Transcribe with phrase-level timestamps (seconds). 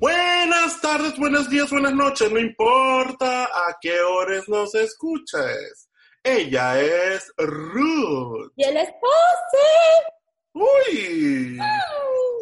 [0.00, 5.88] Buenas tardes, buenos días, buenas noches, no importa a qué horas nos escuches.
[6.22, 8.52] Ella es Ruth.
[8.54, 9.66] Y él es José.
[10.52, 11.58] Uy.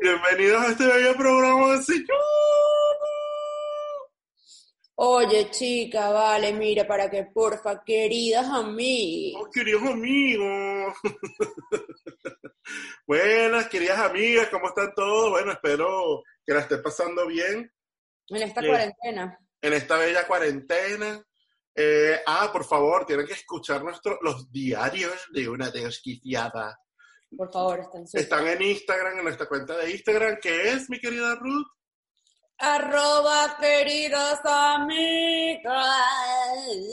[0.03, 2.07] Bienvenidos a este bello programa de señor.
[4.97, 9.43] Oye, chica, vale, mira, para que porfa, queridas amigas.
[9.43, 10.95] Oh, queridos amigos.
[13.07, 15.31] Buenas, queridas amigas, ¿cómo están todos?
[15.31, 17.71] Bueno, espero que la estén pasando bien
[18.29, 18.69] En esta Sí.
[18.69, 19.39] cuarentena.
[19.63, 21.23] en esta bella cuarentena.
[21.75, 26.79] Eh, ah, por favor, tienen que escuchar nuestro, los diarios de una desquiciada.
[27.37, 30.99] Por favor, estén su- Están en Instagram, en nuestra cuenta de Instagram, que es, mi
[31.01, 31.67] querida Ruth.
[32.59, 35.75] Arroba, queridas amigas.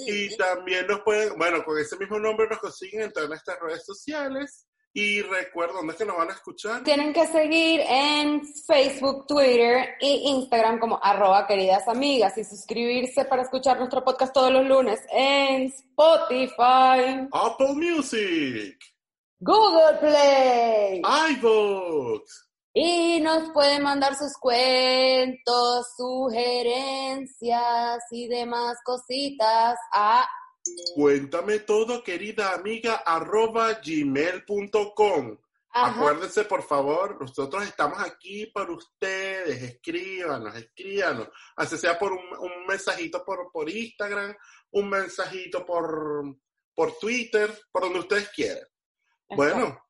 [0.07, 3.85] Y también nos pueden, bueno, con ese mismo nombre nos consiguen en todas nuestras redes
[3.85, 4.67] sociales.
[4.95, 6.83] Y recuerden, ¿dónde es que nos van a escuchar?
[6.83, 13.41] Tienen que seguir en Facebook, Twitter e Instagram como arroba queridas amigas y suscribirse para
[13.41, 18.77] escuchar nuestro podcast todos los lunes en Spotify, Apple Music,
[19.39, 21.01] Google Play.
[21.31, 22.21] iVoox,
[22.75, 30.29] Y nos pueden mandar sus cuentos, sugerencias y demás cositas a
[30.95, 35.37] Cuéntame todo, querida amiga, arroba gmail.com.
[35.75, 39.61] Acuérdense, por favor, nosotros estamos aquí para ustedes.
[39.63, 41.29] Escríbanos, escríbanos.
[41.55, 44.35] Así sea por un, un mensajito por, por Instagram,
[44.71, 46.37] un mensajito por,
[46.75, 48.67] por Twitter, por donde ustedes quieran.
[49.29, 49.83] Bueno,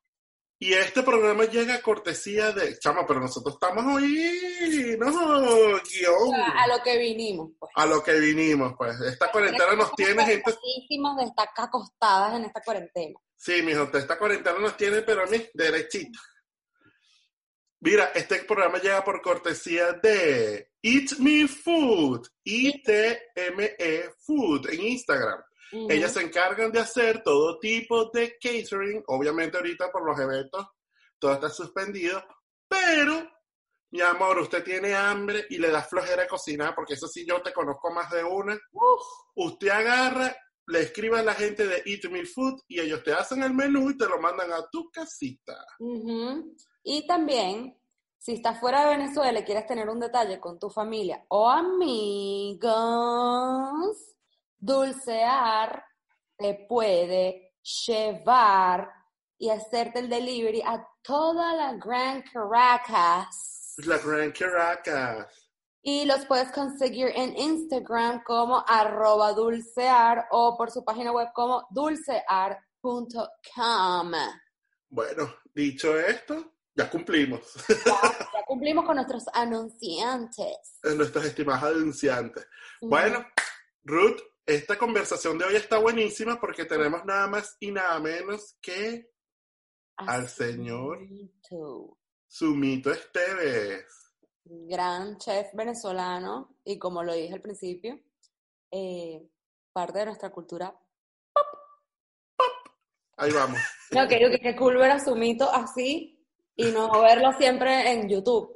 [0.58, 2.78] y este programa llega a cortesía de.
[2.78, 6.34] Chama, pero nosotros estamos hoy, no, guion.
[6.34, 7.72] a lo que vinimos, pues.
[7.74, 9.00] A lo que vinimos, pues.
[9.00, 10.50] Esta cuarentena nos tiene gente.
[10.50, 13.18] De estar acostadas en esta cuarentena.
[13.36, 16.18] Sí, mijo, esta cuarentena nos tiene, pero a mí, derechito.
[17.80, 25.42] Mira, este programa llega por cortesía de Eat Me Food, I-T-M-E Food, en Instagram.
[25.88, 29.02] Ellas se encargan de hacer todo tipo de catering.
[29.08, 30.66] Obviamente ahorita por los eventos
[31.18, 32.22] todo está suspendido,
[32.68, 33.28] pero
[33.90, 37.52] mi amor, usted tiene hambre y le da flojera cocinar, porque eso sí yo te
[37.52, 38.58] conozco más de una.
[39.36, 40.36] Usted agarra,
[40.66, 43.90] le escribe a la gente de Eat Me Food y ellos te hacen el menú
[43.90, 45.54] y te lo mandan a tu casita.
[45.78, 46.56] Ujú.
[46.82, 47.78] Y también,
[48.18, 52.64] si estás fuera de Venezuela y quieres tener un detalle con tu familia o amigos,
[54.64, 55.84] Dulcear
[56.38, 57.52] te puede
[57.86, 58.90] llevar
[59.36, 63.74] y hacerte el delivery a toda la Gran Caracas.
[63.84, 65.50] La Gran Caracas.
[65.82, 71.66] Y los puedes conseguir en Instagram como arroba dulcear o por su página web como
[71.68, 74.12] dulcear.com.
[74.88, 77.52] Bueno, dicho esto, ya cumplimos.
[77.68, 78.00] Ya,
[78.32, 80.78] ya cumplimos con nuestros anunciantes.
[80.96, 82.48] Nuestras estimadas anunciantes.
[82.80, 83.26] Bueno,
[83.82, 89.10] Ruth, esta conversación de hoy está buenísima porque tenemos nada más y nada menos que
[89.96, 90.98] al señor.
[92.26, 93.86] Sumito Esteves.
[94.44, 97.98] Gran chef venezolano y como lo dije al principio,
[98.70, 99.26] eh,
[99.72, 100.78] parte de nuestra cultura.
[103.16, 103.60] Ahí vamos.
[103.92, 106.22] No, que, que, que cool ver a Sumito así
[106.56, 108.54] y no verlo siempre en YouTube.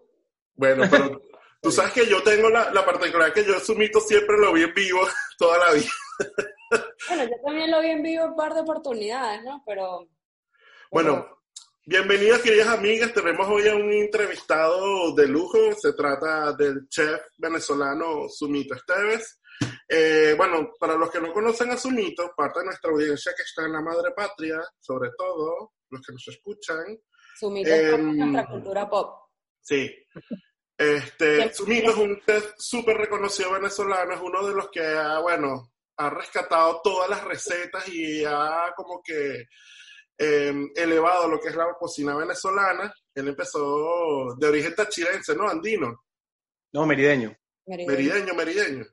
[0.54, 1.22] Bueno, pero
[1.60, 4.74] tú sabes que yo tengo la, la particularidad que yo Sumito siempre lo vi en
[4.74, 5.00] vivo
[5.38, 5.90] toda la vida.
[7.08, 9.62] Bueno, yo también lo vi en vivo un par de oportunidades, ¿no?
[9.66, 10.08] Pero...
[10.90, 11.26] Bueno,
[11.86, 13.12] bienvenidas queridas amigas.
[13.12, 15.58] Tenemos hoy a un entrevistado de lujo.
[15.80, 19.40] Se trata del chef venezolano Sumito Esteves.
[19.88, 23.64] Eh, bueno, para los que no conocen a Sumito, parte de nuestra audiencia que está
[23.64, 26.98] en la madre patria, sobre todo los que nos escuchan,
[27.38, 29.30] Sumito es parte de Em, nuestra cultura pop.
[29.60, 29.90] Sí.
[30.78, 31.52] Este.
[31.52, 36.08] Sumito es un chef súper reconocido venezolano, es uno de los que ha, bueno, ha
[36.08, 39.46] rescatado todas las recetas y ha como que
[40.16, 42.94] eh, elevado lo que es la cocina venezolana.
[43.12, 45.48] Él empezó de origen tachirense, ¿no?
[45.48, 46.04] Andino,
[46.72, 47.36] No, merideño.
[47.66, 47.92] Meridiano.
[47.92, 48.86] merideño, merideño.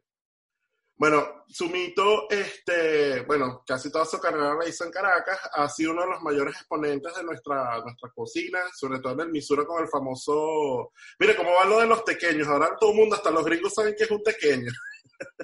[0.97, 6.03] Bueno, Sumito, este, bueno, casi toda su carrera la hizo en Caracas, ha sido uno
[6.03, 9.89] de los mayores exponentes de nuestra, nuestra cocina, sobre todo en el Misura con el
[9.89, 13.73] famoso, mire cómo va lo de los pequeños, ahora todo el mundo, hasta los gringos
[13.73, 14.71] saben que es un pequeño.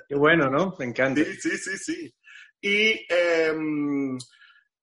[0.08, 0.74] Qué bueno, ¿no?
[0.80, 1.22] Me encanta.
[1.22, 2.16] Sí, sí, sí, sí.
[2.62, 4.18] Y em,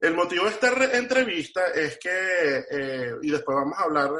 [0.00, 4.11] el motivo de esta entrevista es que, eh, y después vamos a hablar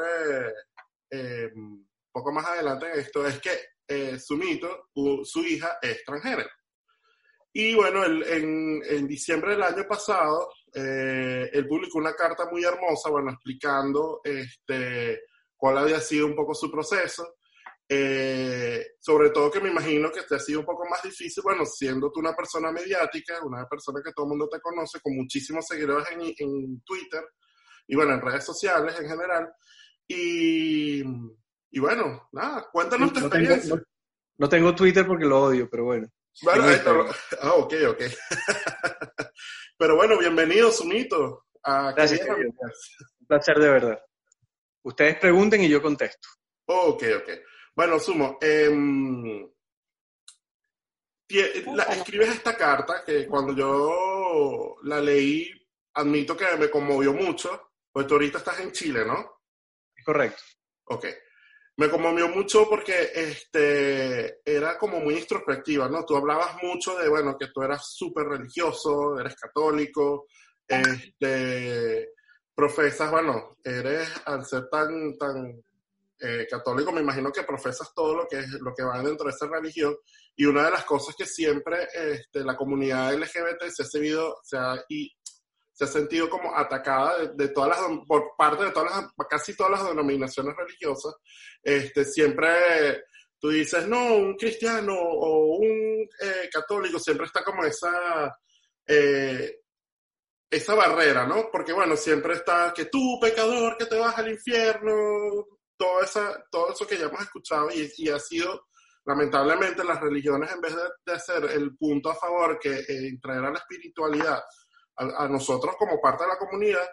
[1.11, 3.51] eh, un poco más adelante en esto, es que
[3.89, 4.91] eh, Sumito,
[5.25, 6.47] su hija, es extranjera.
[7.53, 13.11] Y bueno, en, en, diciembre del año pasado, eh, él publicó una carta muy hermosa,
[13.11, 15.23] bueno, explicando este,
[15.57, 17.37] cuál había sido un poco su proceso.
[17.91, 21.65] Eh, sobre todo que me imagino que te ha sido un poco más difícil, bueno,
[21.65, 25.67] siendo tú una persona mediática, una persona que todo el mundo te conoce, con muchísimos
[25.67, 27.25] seguidores en, en Twitter
[27.87, 29.51] y bueno, en redes sociales en general.
[30.07, 31.03] Y
[31.71, 33.83] y bueno, nada, cuéntanos tu experiencia.
[34.39, 36.09] no, tengo Twitter porque lo odio, pero bueno.
[36.43, 36.65] Bueno,
[37.43, 38.03] ah, ok, ok.
[39.77, 41.47] pero bueno, bienvenido, Sumito.
[41.63, 42.27] A Gracias.
[42.27, 44.03] Un placer de verdad.
[44.83, 46.29] Ustedes pregunten y yo contesto.
[46.67, 47.31] Ok, ok.
[47.75, 49.47] Bueno, Sumo, em,
[51.29, 55.51] escribes esta carta que cuando yo la leí,
[55.95, 59.43] admito que me conmovió mucho, pues tú ahorita estás en Chile, ¿no?
[60.05, 60.43] Correcto.
[60.85, 61.07] Ok
[61.79, 66.05] me conmovió mucho porque este, era como muy introspectiva, ¿no?
[66.05, 70.27] Tú hablabas mucho de, bueno, que tú eras súper religioso, eres católico,
[70.67, 72.11] este,
[72.53, 75.63] profesas, bueno, eres, al ser tan, tan
[76.19, 79.31] eh, católico, me imagino que profesas todo lo que, es, lo que va dentro de
[79.31, 79.97] esa religión,
[80.35, 84.59] y una de las cosas que siempre este, la comunidad LGBT se ha, seguido, se
[84.59, 84.75] ha
[85.79, 89.71] se ha sentido como atacada de, todas las, por parte de todas las, casi todas
[89.79, 91.15] las denominaciones religiosas.
[91.63, 93.05] Este, siempre
[93.39, 98.37] tú dices, no, un cristiano o un eh, católico, siempre está como esa,
[98.89, 99.61] eh,
[100.51, 101.49] esa barrera, ¿no?
[101.49, 105.47] Porque bueno, siempre está que tú, pecador, que te vas al infierno,
[105.77, 108.67] todo, esa, todo eso que ya hemos escuchado y, ha sido,
[109.05, 113.45] lamentablemente, las religiones en vez de, de hacer el punto a favor que eh, traer
[113.45, 114.43] a la espiritualidad,
[114.99, 116.89] a, nosotros como parte de la comunidad,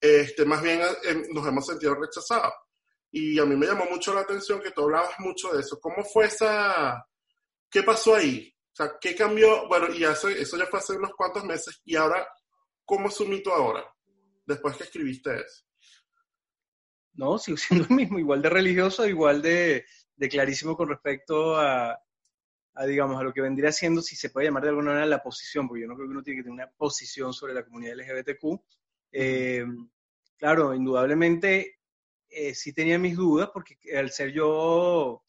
[0.00, 2.52] este, más bien eh, nos hemos sentido rechazados.
[3.10, 5.78] Y a mí me llamó mucho la atención que tú hablabas mucho de eso.
[5.80, 7.06] ¿Cómo fue esa...
[7.70, 8.52] ¿Qué pasó ahí?
[8.72, 9.66] O sea, ¿qué cambió?
[9.68, 11.80] Bueno, y eso, eso ya fue hace unos cuantos meses.
[11.84, 12.28] ¿Y ahora
[12.84, 13.84] cómo es su mito ahora?
[14.44, 15.64] Después que escribiste eso.
[17.14, 21.98] No, sigo siendo el mismo, igual de religioso, igual de, de clarísimo con respecto a,
[22.76, 25.22] a, digamos, a lo que vendría siendo, si se puede llamar de alguna manera, la
[25.22, 27.96] posición, porque yo no creo que uno tiene que tener una posición sobre la comunidad
[27.96, 28.60] LGBTQ.
[29.12, 29.64] Eh,
[30.36, 31.78] claro, indudablemente
[32.28, 35.22] eh, sí tenía mis dudas, porque al ser yo,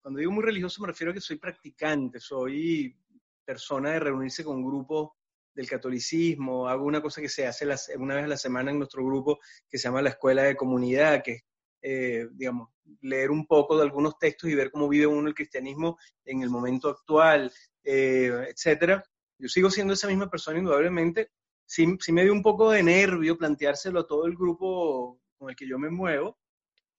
[0.00, 2.96] cuando digo muy religioso me refiero a que soy practicante, soy
[3.44, 5.10] persona de reunirse con grupos
[5.54, 9.04] del catolicismo, hago una cosa que se hace una vez a la semana en nuestro
[9.04, 11.44] grupo que se llama la Escuela de Comunidad, que es
[11.82, 12.70] eh, digamos,
[13.00, 16.50] leer un poco de algunos textos y ver cómo vive uno el cristianismo en el
[16.50, 17.52] momento actual,
[17.84, 19.04] eh, etcétera.
[19.38, 21.30] Yo sigo siendo esa misma persona indudablemente.
[21.66, 25.56] Sí, sí me dio un poco de nervio planteárselo a todo el grupo con el
[25.56, 26.38] que yo me muevo,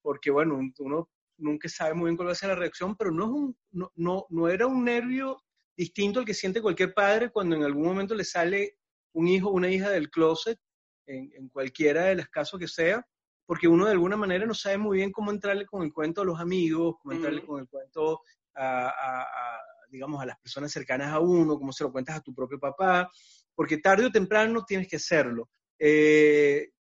[0.02, 3.26] porque bueno, uno nunca sabe muy bien cuál va a ser la reacción, pero no,
[3.26, 5.42] es un, no, no, no era un nervio
[5.76, 8.78] distinto al que siente cualquier padre cuando en algún momento le sale
[9.14, 10.60] un hijo o una hija del closet,
[11.08, 13.06] en, en cualquiera de los casos que sea,
[13.50, 16.24] porque uno de alguna manera no sabe muy bien cómo entrarle con el cuento a
[16.24, 18.22] los amigos, cómo entrarle con el cuento
[18.54, 19.58] a,
[19.90, 23.10] digamos, a las personas cercanas a uno, cómo se lo cuentas a tu propio papá,
[23.56, 25.50] porque tarde o temprano tienes que hacerlo.
[25.80, 26.74] Eh,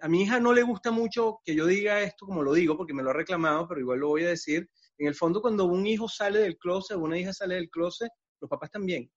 [0.00, 2.94] a, mi hija no le gusta mucho que yo diga esto como lo digo, porque
[2.94, 4.68] me lo ha reclamado, pero igual lo voy a decir.
[4.98, 8.50] En el fondo, cuando un hijo sale del closet una hija sale del closet, los
[8.50, 9.08] papás también.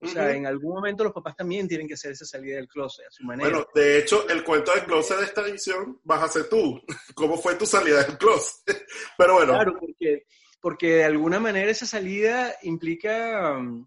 [0.00, 3.06] O sea, en algún momento los papás también tienen que hacer esa salida del closet
[3.06, 3.50] a su manera.
[3.50, 6.80] Bueno, de hecho, el cuento del closet de esta edición vas a ser tú.
[7.14, 8.62] ¿Cómo fue tu salida del closet?
[9.18, 9.54] Pero bueno.
[9.54, 10.26] Claro, porque,
[10.60, 13.86] porque de alguna manera esa salida implica, um,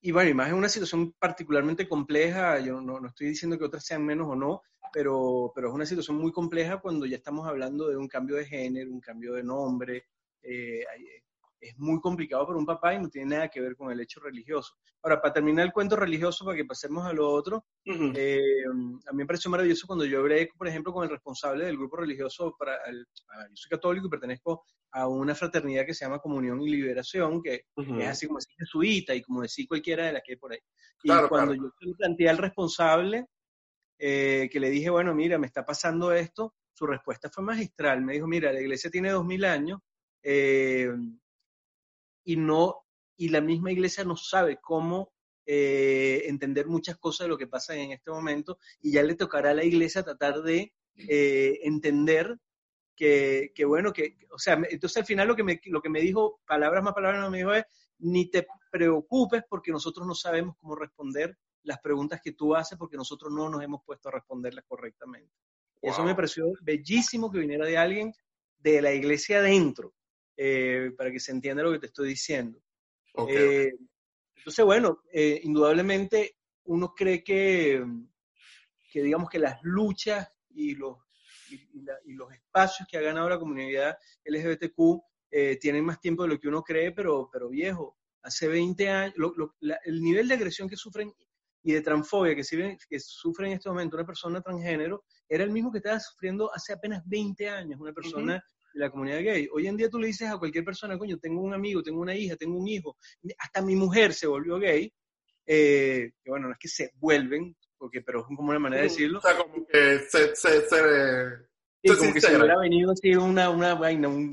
[0.00, 3.66] y bueno, y más en una situación particularmente compleja, yo no, no, estoy diciendo que
[3.66, 7.46] otras sean menos o no, pero, pero es una situación muy compleja cuando ya estamos
[7.46, 10.06] hablando de un cambio de género, un cambio de nombre,
[10.42, 10.84] eh,
[11.60, 14.20] es muy complicado para un papá y no tiene nada que ver con el hecho
[14.20, 14.74] religioso.
[15.02, 19.18] Ahora, para terminar el cuento religioso, para que pasemos a lo otro, eh, a mí
[19.18, 22.76] me pareció maravilloso cuando yo hablé, por ejemplo, con el responsable del grupo religioso, para
[22.86, 27.42] el, yo soy católico y pertenezco a una fraternidad que se llama Comunión y Liberación,
[27.42, 30.52] que es así como decir jesuita y como decir cualquiera de las que hay por
[30.52, 30.60] ahí.
[31.02, 33.26] y cuando yo planteé al responsable,
[33.98, 38.02] eh, que le dije, bueno, mira, me está pasando esto, su respuesta fue magistral.
[38.02, 39.80] Me dijo, mira, la iglesia tiene dos mil años,
[40.22, 40.90] eh,
[42.30, 45.12] y no, y la misma iglesia no sabe cómo
[45.44, 49.50] eh, entender muchas cosas de lo que pasa en este momento y ya le tocará
[49.50, 52.38] a la iglesia tratar de eh, entender
[52.94, 56.00] que, que, bueno, que, o sea, entonces al final lo que, me, lo que me
[56.00, 57.64] dijo, palabras más palabras no me dijo es,
[57.98, 62.96] ni te preocupes porque nosotros no sabemos cómo responder las preguntas que tú haces porque
[62.96, 65.34] nosotros no nos hemos puesto a responderlas correctamente.
[65.82, 68.12] Eso me pareció bellísimo que viniera de alguien
[68.58, 69.94] de la iglesia adentro,
[70.42, 72.58] eh, para que se entienda lo que te estoy diciendo.
[73.28, 73.74] Eh,
[74.36, 77.84] entonces, bueno, eh, indudablemente uno cree que,
[78.90, 80.96] que, digamos que las luchas y los,
[81.50, 81.82] y,
[82.14, 85.02] los espacios que ha ganado la comunidad LGBTQ
[85.60, 89.14] tienen más tiempo de lo que uno cree, pero, pero viejo, hace 20 años,
[89.84, 91.12] el nivel de agresión que sufren
[91.62, 95.70] y de transfobia que, que sufre en este momento una persona transgénero era el mismo
[95.70, 99.48] que estaba sufriendo hace apenas 20 años una persona de la comunidad gay.
[99.52, 102.14] Hoy en día tú le dices a cualquier persona, coño, tengo un amigo, tengo una
[102.14, 102.96] hija, tengo un hijo,
[103.38, 104.92] hasta mi mujer se volvió gay,
[105.46, 108.88] eh, que bueno, no es que se vuelven, porque, pero es como una manera de
[108.88, 109.18] decirlo.
[109.18, 111.50] O sea, como que se, se, se
[111.82, 114.30] Sí, como que si hubiera venido así una, una vaina, un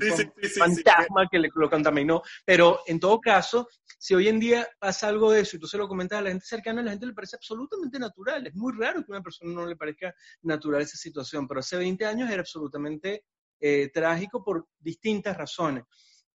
[0.58, 2.22] fantasma que le, lo contaminó.
[2.44, 3.68] Pero en todo caso,
[3.98, 6.28] si hoy en día pasa algo de eso y tú se lo comentas a la
[6.28, 8.46] gente cercana, a la gente le parece absolutamente natural.
[8.46, 11.78] Es muy raro que a una persona no le parezca natural esa situación, pero hace
[11.78, 13.24] 20 años era absolutamente
[13.60, 15.84] eh, trágico por distintas razones.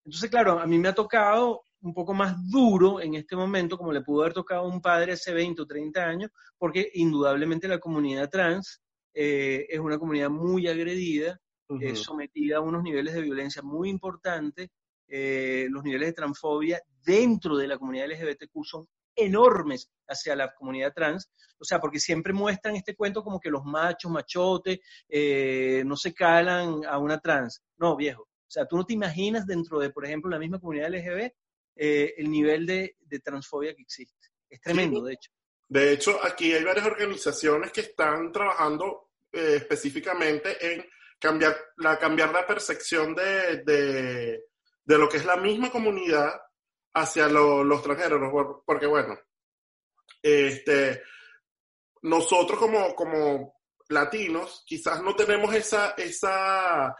[0.04, 3.92] Entonces, claro, a mí me ha tocado un poco más duro en este momento, como
[3.92, 7.80] le pudo haber tocado a un padre hace 20 o 30 años, porque indudablemente la
[7.80, 8.82] comunidad trans
[9.13, 11.40] eh, es una comunidad muy agredida,
[11.94, 14.70] sometida a unos niveles de violencia muy importantes.
[15.08, 20.94] Eh, los niveles de transfobia dentro de la comunidad LGBTQ son enormes hacia la comunidad
[20.94, 25.96] trans, o sea, porque siempre muestran este cuento como que los machos, machotes, eh, no
[25.96, 27.62] se calan a una trans.
[27.77, 28.24] No, viejo.
[28.24, 31.34] O sea, tú no te imaginas dentro de, por ejemplo, la misma comunidad LGBT
[31.75, 34.30] el nivel de, transfobia que existe.
[34.50, 35.32] Es tremendo, de hecho.
[35.68, 40.86] De hecho, aquí hay varias organizaciones que están trabajando eh, específicamente en
[41.18, 46.41] cambiar la, cambiar la percepción de, de, lo que es la misma comunidad
[46.94, 49.18] hacia los extranjeros, porque bueno,
[50.22, 51.02] este,
[52.02, 56.96] nosotros como, como latinos quizás no tenemos esa, esa,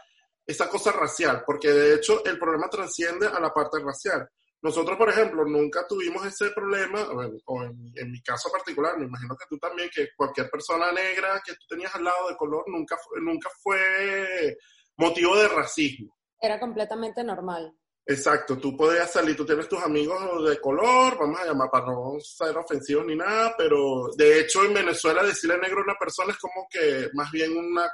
[0.46, 4.28] esa cosa racial, porque de hecho el problema trasciende a la parte racial.
[4.62, 7.04] Nosotros, por ejemplo, nunca tuvimos ese problema,
[7.46, 11.54] o en, mi caso particular, me imagino que tú también, que cualquier persona negra que
[11.54, 14.56] tú tenías al lado de color nunca, nunca fue
[14.98, 16.16] motivo de racismo.
[16.40, 17.76] Era completamente normal.
[18.04, 22.18] Exacto, tú podías salir, tú tienes tus amigos de color, vamos a llamar para no
[22.20, 26.38] ser ofensivos ni nada, pero de hecho en Venezuela decirle negro a una persona es
[26.38, 27.88] como que más bien una,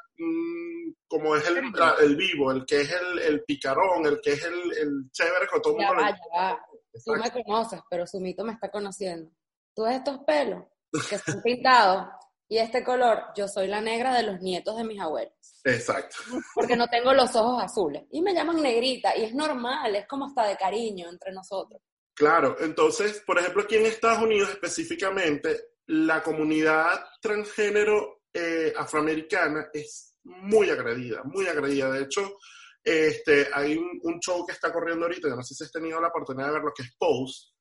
[1.06, 1.58] como es el,
[2.00, 5.60] el, vivo, el que es el, el, picarón, el que es el, el chévere con
[5.60, 6.02] todo el mundo.
[6.34, 6.58] Va,
[7.04, 9.30] Tú me conoces, pero su mito me está conociendo.
[9.74, 10.64] Tú ves estos pelos
[11.08, 12.08] que están pintados
[12.48, 15.34] y este color, yo soy la negra de los nietos de mis abuelos.
[15.64, 16.16] Exacto.
[16.54, 18.04] Porque no tengo los ojos azules.
[18.10, 21.82] Y me llaman negrita, y es normal, es como hasta de cariño entre nosotros.
[22.14, 30.16] Claro, entonces, por ejemplo, aquí en Estados Unidos específicamente, la comunidad transgénero eh, afroamericana es
[30.24, 31.90] muy agredida, muy agredida.
[31.90, 32.38] De hecho,
[32.82, 36.00] este, hay un, un, show que está corriendo ahorita, yo no sé si has tenido
[36.00, 37.52] la oportunidad de ver lo que es Pose,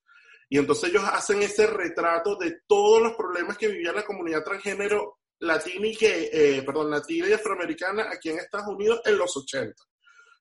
[0.49, 5.19] y entonces ellos hacen ese retrato de todos los problemas que vivía la comunidad transgénero
[5.39, 9.75] latina y, que, eh, perdón, latina y afroamericana aquí en Estados Unidos en los 80.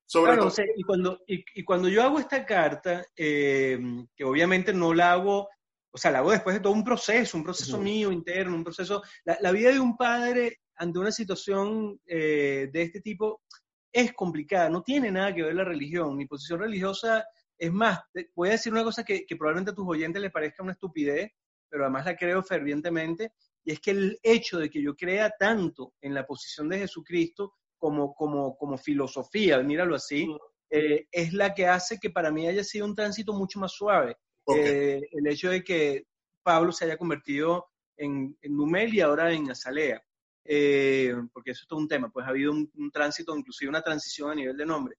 [0.09, 0.35] Sobre
[0.77, 3.77] y, cuando, y, cuando yo hago esta carta, eh,
[4.15, 5.49] que obviamente no la hago,
[5.91, 9.03] o sea, la hago después de todo un proceso, un proceso mío interno, un proceso,
[9.25, 13.43] la, vida de un padre ante una situación eh, de este tipo
[13.91, 16.17] es complicada, no tiene nada que ver la religión.
[16.17, 17.27] Mi posición religiosa
[17.59, 18.01] es más,
[18.35, 21.33] voy a decir una cosa que, probablemente a tus oyentes les parezca una estupidez,
[21.69, 23.33] pero además la creo fervientemente,
[23.65, 27.55] y es que el hecho de que yo crea tanto en la posición de Jesucristo
[27.79, 30.29] como, como, como filosofía, míralo así,
[30.71, 34.17] eh, es la que hace que para mí haya sido un tránsito mucho más suave.
[34.55, 36.05] Eh, el hecho de que
[36.43, 40.01] Pablo se haya convertido en, en Numel y ahora en Azalea.
[40.45, 44.31] Eh, porque eso es todo un tema, pues ha habido un, tránsito, inclusive una transición
[44.31, 44.97] a nivel de nombre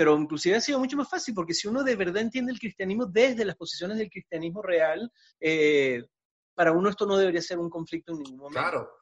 [0.00, 3.04] pero inclusive ha sido mucho más fácil, porque si uno de verdad entiende el cristianismo
[3.04, 6.02] desde las posiciones del cristianismo real, eh,
[6.54, 8.58] para uno esto no debería ser un conflicto en ningún momento.
[8.58, 8.92] Claro.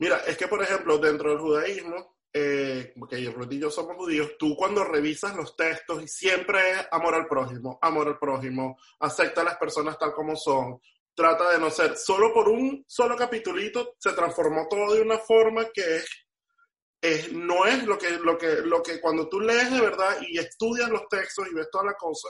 [0.00, 4.32] Mira, es que, por ejemplo, dentro del judaísmo, eh, porque Ruth y yo somos judíos,
[4.40, 9.42] tú cuando revisas los textos, y siempre es amor al prójimo, amor al prójimo, acepta
[9.42, 10.80] a las personas tal como son,
[11.14, 15.66] trata de no ser, solo por un solo capitulito se transformó todo de una forma
[15.72, 16.08] que es
[17.32, 20.90] no es lo que, lo, que, lo que cuando tú lees de verdad y estudias
[20.90, 22.28] los textos y ves toda la cosa,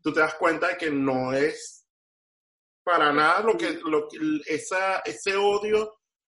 [0.00, 1.86] tú te das cuenta de que no es
[2.84, 4.08] para nada lo que, lo
[4.46, 5.98] esa, ese odio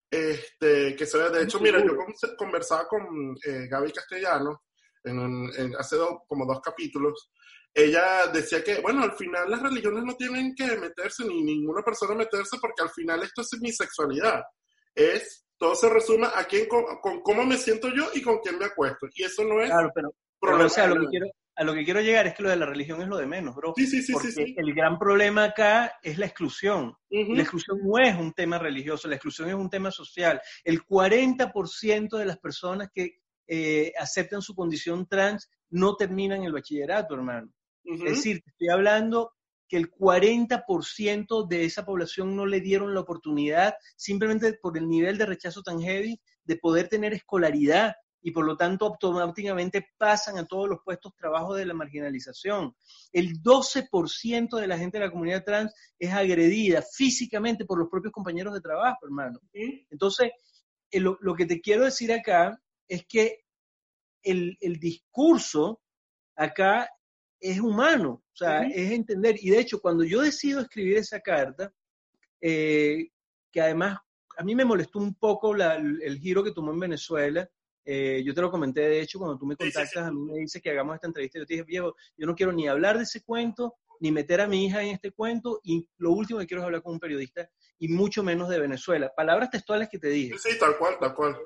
[0.10, 1.30] este, que se ve.
[1.30, 1.98] De hecho, mira, yo
[2.38, 4.63] conversaba con eh, Gaby Castellano
[5.04, 5.98] en, hace
[6.28, 7.32] como dos capítulos.
[7.74, 12.13] Ella decía que, bueno, al final las religiones no tienen que meterse, ni ninguna persona
[12.13, 14.44] meterse, porque al final esto es mi sexualidad.
[14.94, 18.65] Es, todo se resume a quién, con, cómo me siento yo y con quién me
[18.65, 19.08] acuesto.
[19.15, 19.70] Y eso no es...
[19.70, 22.43] Claro, pero, pero o sea, lo que quiero, a lo que quiero llegar es que
[22.43, 23.72] lo de la religión es lo de menos, bro.
[23.77, 24.12] Sí, sí, sí.
[24.12, 26.98] Porque sí, el gran problema acá es la exclusión.
[27.10, 30.41] La exclusión no es un tema religioso, la exclusión es un tema social.
[30.65, 37.15] El 40% de las personas que eh, aceptan su condición trans no terminan el bachillerato,
[37.15, 37.50] hermano.
[37.86, 39.32] Es decir, estoy hablando
[39.74, 45.18] que el 40% de esa población no le dieron la oportunidad, simplemente por el nivel
[45.18, 50.46] de rechazo tan heavy, de poder tener escolaridad, y por lo tanto automáticamente pasan a
[50.46, 52.75] todos los puestos de trabajo de la marginalización.
[53.12, 58.13] El 12% de la gente de la comunidad trans es agredida físicamente por los propios
[58.13, 59.39] compañeros de trabajo, hermano.
[59.53, 60.34] Entonces,
[60.92, 63.39] eh, lo, que te quiero decir acá es que
[64.22, 65.82] el, discurso
[66.36, 66.88] acá
[67.39, 69.36] es humano, o sea, es entender.
[69.40, 71.72] Y de hecho, cuando yo decido escribir esa carta,
[72.42, 73.10] eh,
[73.52, 74.00] que además
[74.38, 77.48] a mí me molestó un poco el giro que tomó en Venezuela,
[77.86, 80.62] eh, yo te lo comenté, de hecho, cuando tú me contactas, a mí me dices
[80.62, 83.22] que hagamos esta entrevista, yo te dije, viejo, yo no quiero ni hablar de ese
[83.24, 86.66] cuento, ni meter a mi hija en este cuento, y lo último que quiero es
[86.66, 89.12] hablar con un periodista, y mucho menos de Venezuela.
[89.16, 90.38] Palabras textuales que te dije.
[90.40, 91.38] Sí, tal cual, tal cual.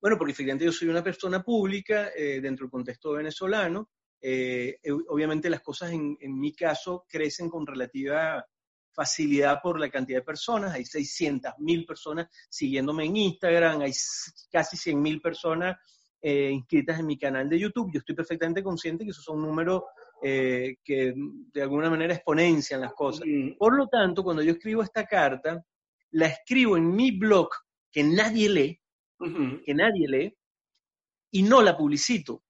[0.00, 3.88] Bueno, porque efectivamente yo soy una persona pública eh, dentro del contexto venezolano.
[4.24, 8.46] Eh, obviamente las cosas en, en mi caso crecen con relativa
[8.92, 13.92] facilidad por la cantidad de personas, hay 600 mil personas siguiéndome en Instagram, hay
[14.50, 15.76] casi 100 mil personas
[16.20, 17.90] eh, inscritas en mi canal de YouTube.
[17.92, 19.82] Yo estoy perfectamente consciente que esos son números
[20.22, 21.14] eh, que
[21.52, 23.26] de alguna manera exponencian las cosas.
[23.58, 25.64] Por lo tanto, cuando yo escribo esta carta,
[26.12, 27.48] la escribo en mi blog
[27.90, 28.80] que nadie lee,
[29.64, 30.36] que nadie lee,
[31.32, 32.44] y no la publicito.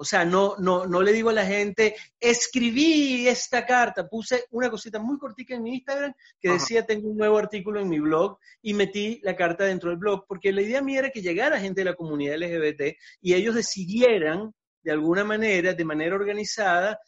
[0.00, 4.70] O sea, no, no, no le digo a la gente, escribí esta carta, puse una
[4.70, 8.38] cosita muy cortica en mi Instagram que decía, tengo un nuevo artículo en mi blog
[8.62, 11.80] y metí la carta dentro del blog, porque la idea mía era que llegara gente
[11.80, 17.00] de la comunidad LGBT y ellos decidieran, de alguna manera, de manera organizada,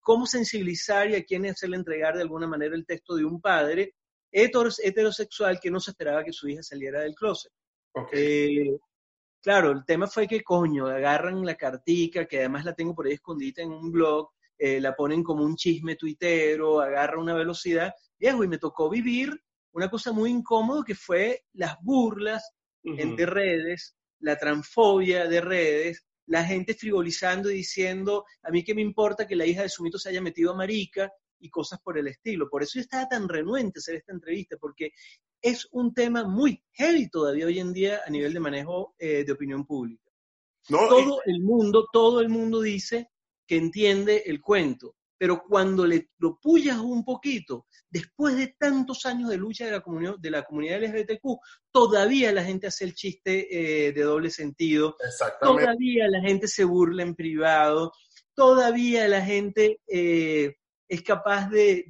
[0.00, 3.94] cómo sensibilizar y a quién hacerle entregar de alguna manera el texto de un padre
[4.32, 7.52] heterosexual que no se esperaba que su hija saliera del closet.
[7.92, 8.68] Okay.
[8.68, 8.78] Eh,
[9.40, 13.14] Claro, el tema fue que, coño, agarran la cartica, que además la tengo por ahí
[13.14, 18.42] escondida en un blog, eh, la ponen como un chisme tuitero, agarra una velocidad, viejo,
[18.42, 19.32] y me tocó vivir
[19.72, 26.44] una cosa muy incómoda que fue las burlas entre redes, la transfobia de redes, la
[26.44, 30.08] gente frivolizando y diciendo, a mí qué me importa que la hija de Sumito se
[30.08, 32.48] haya metido a marica, y cosas por el estilo.
[32.48, 34.92] Por eso yo estaba tan renuente a hacer esta entrevista, porque
[35.40, 39.32] es un tema muy heavy todavía hoy en día a nivel de manejo eh, de
[39.32, 40.10] opinión pública.
[40.68, 43.10] todo el mundo, todo el mundo dice
[43.46, 49.30] que entiende el cuento, pero cuando le lo puyas un poquito, después de tantos años
[49.30, 51.38] de lucha de la comunidad, de la comunidad LGBTQ,
[51.72, 54.96] todavía la gente hace el chiste eh, de doble sentido,
[55.40, 57.92] todavía la gente se burla en privado,
[58.34, 60.56] todavía la gente eh,
[60.88, 61.86] es capaz de,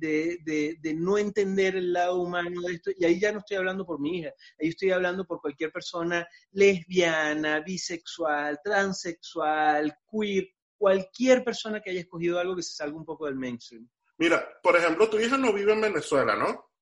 [0.97, 4.19] no entender el lado humano de esto, y ahí ya no estoy hablando por mi
[4.19, 12.01] hija, ahí estoy hablando por cualquier persona lesbiana, bisexual, transexual, queer, cualquier persona que haya
[12.01, 13.89] escogido algo que se salga un poco del mainstream.
[14.19, 16.73] Mira, por ejemplo, tu hija no vive en Venezuela, ¿no?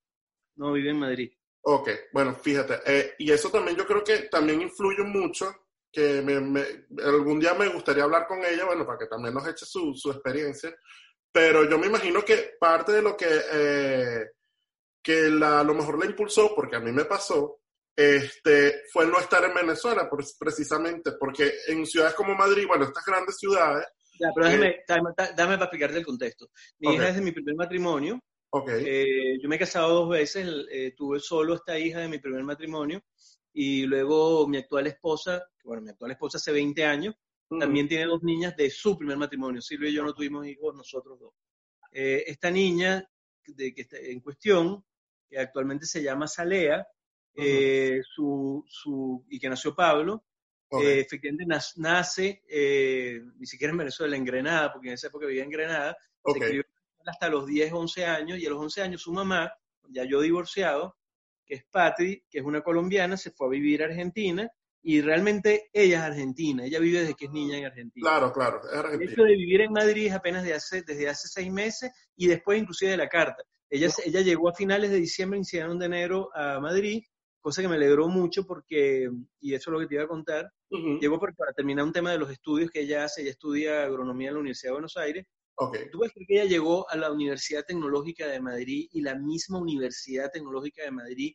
[0.57, 1.31] No, vive en Madrid.
[1.62, 5.52] Ok, bueno, fíjate, eh, y eso también yo creo que también influye mucho,
[5.92, 6.18] que
[7.05, 10.11] algún día me gustaría hablar con ella, bueno, para que también nos eche su, su
[10.11, 10.74] experiencia,
[11.37, 14.25] pero yo me imagino que parte de lo que, eh,
[15.03, 17.59] que la, a lo mejor le impulsó, porque a mí me pasó,
[17.94, 23.37] este, fue no estar en Venezuela, precisamente, porque en ciudades como Madrid, bueno, estas grandes
[23.37, 23.87] ciudades...
[24.18, 26.49] Ya, pero déjame, eh, dame, para explicarte el contexto.
[26.79, 28.18] Mi hija es de mi primer matrimonio.
[28.49, 28.85] Okay.
[28.87, 30.49] Eh, yo me he casado dos veces,
[30.96, 33.03] tuve solo esta hija de mi primer matrimonio
[33.53, 37.14] y luego mi actual esposa, bueno, mi actual esposa hace 20 años,
[37.48, 39.61] también tiene dos niñas de su primer matrimonio.
[39.61, 41.35] Silvia y yo no tuvimos hijos, nosotros dos.
[41.92, 43.09] Eh, esta niña
[43.46, 44.85] de, que está en cuestión,
[45.28, 46.87] que actualmente se llama Salea,
[47.35, 50.24] eh, su, su, y que nació Pablo,
[50.70, 52.42] eh, efectivamente nace,
[53.38, 56.62] ni siquiera en Venezuela, en Granada, porque en esa época vivía en Granada, se crió
[57.06, 59.52] hasta los 10, 11 años, y a los 11 años su mamá,
[59.88, 60.96] ya yo divorciado,
[61.44, 64.50] que es Patri, que es una colombiana, se fue a vivir a Argentina,
[64.88, 68.09] y realmente ella es argentina, ella vive desde que es niña en Argentina.
[68.09, 69.11] Claro, claro, es El argentina.
[69.12, 72.61] hecho de vivir en Madrid es apenas de hace, desde hace seis meses y después
[72.61, 73.42] inclusive de la carta.
[73.68, 77.03] Ella, se- ella llegó a finales de diciembre, iniciaron de enero a Madrid,
[77.40, 80.53] cosa que me alegró mucho porque, y eso es lo que te iba a contar,
[81.01, 84.29] llegó por- para terminar un tema de los estudios que ella hace, ella estudia agronomía
[84.29, 85.27] en la Universidad de Buenos Aires.
[85.57, 85.79] Ok.
[85.90, 90.31] Tú creer que ella llegó a la Universidad Tecnológica de Madrid y la misma Universidad
[90.31, 91.35] Tecnológica de Madrid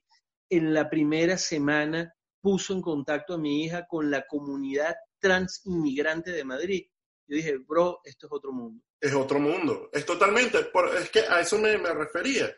[0.50, 6.32] en la primera semana puso en contacto a mi hija con la comunidad trans inmigrante
[6.32, 6.86] de Madrid.
[7.28, 8.84] Yo dije, bro, esto es otro mundo.
[9.00, 9.90] es otro mundo.
[9.94, 12.54] Es totalmente, es que a eso me, me refería.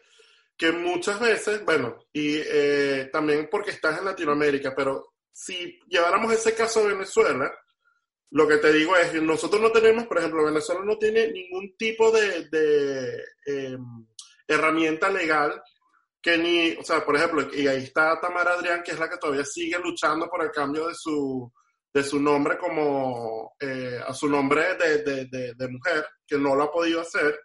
[0.58, 6.56] Que muchas veces, bueno, y eh, también porque estás en Latinoamérica, pero si lleváramos ese
[6.56, 7.52] caso a Venezuela,
[8.32, 11.76] lo que te digo es que nosotros no tenemos, por ejemplo, Venezuela no tiene ningún
[11.78, 13.78] tipo de, de, eh,
[14.48, 15.62] herramienta legal
[16.23, 19.17] que ni, o sea, por ejemplo, y ahí está Tamara Adrián, que es la que
[19.17, 21.51] todavía sigue luchando por el cambio de su,
[21.93, 26.55] de su nombre como, eh, a su nombre de, de, de, de mujer, que no
[26.55, 27.38] lo ha podido hacer.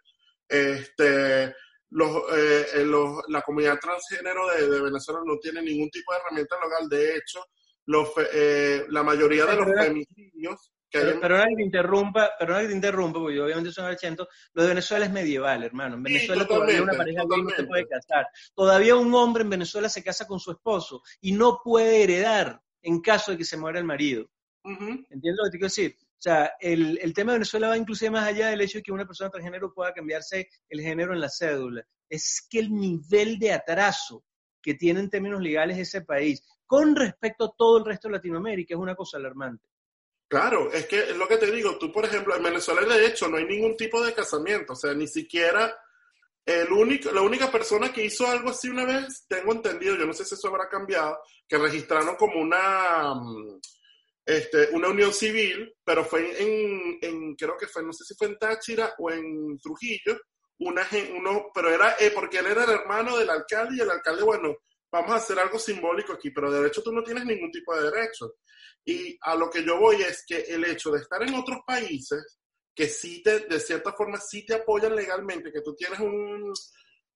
[0.47, 1.53] Este,
[1.91, 6.55] los, eh, eh, los- la comunidad transgénero de, Venezuela no tiene ningún tipo de herramienta
[6.63, 6.89] legal.
[6.89, 7.43] De hecho,
[7.85, 12.69] los, eh, la mayoría de los femicidios Pero, ahora que te interrumpa, pero ahora que
[12.69, 15.95] te interrumpa, porque yo obviamente soy argento, lo de Venezuela es medieval, hermano.
[15.97, 18.27] En Sí, Venezuela todavía una pareja gay no se puede casar.
[18.55, 23.01] Todavía un hombre en Venezuela se casa con su esposo y no puede heredar en
[23.01, 24.29] caso de que se muera el marido.
[24.63, 25.05] Ujú.
[25.09, 25.95] ¿Entiendes lo que te quiero decir?
[26.01, 28.91] O sea, el, el tema de Venezuela va inclusive más allá del hecho de que
[28.91, 31.85] una persona transgénero pueda cambiarse el género en la cédula.
[32.09, 34.25] Es que el nivel de atraso
[34.61, 38.73] que tiene en términos legales ese país con respecto a todo el resto de Latinoamérica
[38.73, 39.63] es una cosa alarmante.
[40.29, 43.27] Claro, es que es lo que te digo, tú por ejemplo, en Venezuela de hecho
[43.27, 45.75] no hay ningún tipo de casamiento, o sea, ni siquiera
[46.45, 50.13] el único, la única persona que hizo algo así una vez, tengo entendido, yo no
[50.13, 53.59] sé si eso habrá cambiado, que registraron como una, mm,
[54.23, 58.27] este, una unión civil, pero fue en, en, creo que fue, no sé si fue
[58.27, 60.19] en Táchira o en Trujillo,
[60.59, 64.23] una, uno, pero era eh, porque él era el hermano del alcalde y el alcalde,
[64.23, 64.57] bueno,
[64.91, 67.91] vamos a hacer algo simbólico aquí, pero de derecho tú no tienes ningún tipo de
[67.91, 68.35] derecho.
[68.85, 72.39] Y a lo que yo voy es que el hecho de estar en otros países
[72.73, 76.53] que sí te, de cierta forma, sí te apoyan legalmente, que tú tienes un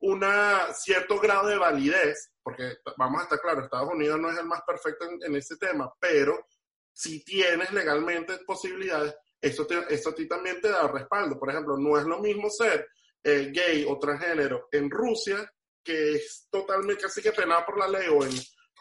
[0.04, 4.46] una cierto grado de validez, porque vamos a estar claros, Estados Unidos no es el
[4.46, 6.48] más perfecto en, ese tema, pero
[6.92, 11.40] si tienes legalmente posibilidades, eso, te, eso a ti también te da respaldo.
[11.40, 12.86] Por ejemplo, no es lo mismo ser
[13.24, 15.50] eh, gay o transgénero en Rusia,
[15.84, 18.32] que es totalmente casi que penado por la ley, o en,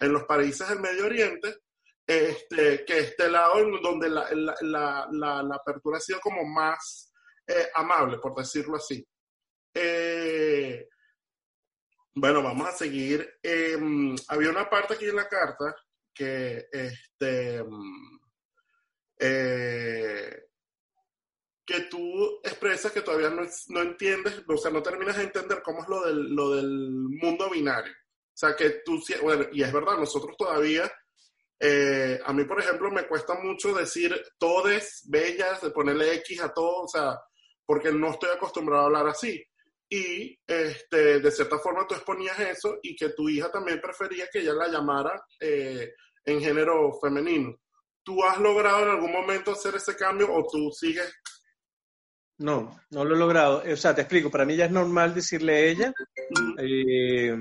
[0.00, 1.56] en los países del Medio Oriente,
[2.06, 7.12] este, que este lado en donde la, la, la, la, apertura ha sido como más
[7.46, 9.06] eh, amable, por decirlo así.
[9.74, 10.88] Eh,
[12.14, 13.38] bueno, vamos a seguir.
[13.42, 13.78] Eh,
[14.28, 15.74] había una parte aquí en la carta
[16.14, 17.64] que este
[19.18, 20.44] eh,
[21.64, 25.82] que tú expresas que todavía no, no, entiendes, o sea, no terminas de entender cómo
[25.82, 27.92] es lo del, lo del mundo binario.
[27.92, 30.90] O sea, que tú, bueno, y es verdad, nosotros todavía,
[31.60, 36.52] eh, a mí, por ejemplo, me cuesta mucho decir todes, bellas, de ponerle X a
[36.52, 37.20] todo, o sea,
[37.64, 39.44] porque no estoy acostumbrado a hablar así.
[39.88, 44.40] Y este, de cierta forma tú exponías eso y que tu hija también prefería que
[44.40, 45.92] ella la llamara eh,
[46.24, 47.54] en género femenino.
[48.02, 51.12] ¿Tú has logrado en algún momento hacer ese cambio o tú sigues?
[52.42, 53.62] No, no lo he logrado.
[53.70, 55.92] O sea, te explico, para mí ya es normal decirle ella.
[56.58, 57.36] Eh,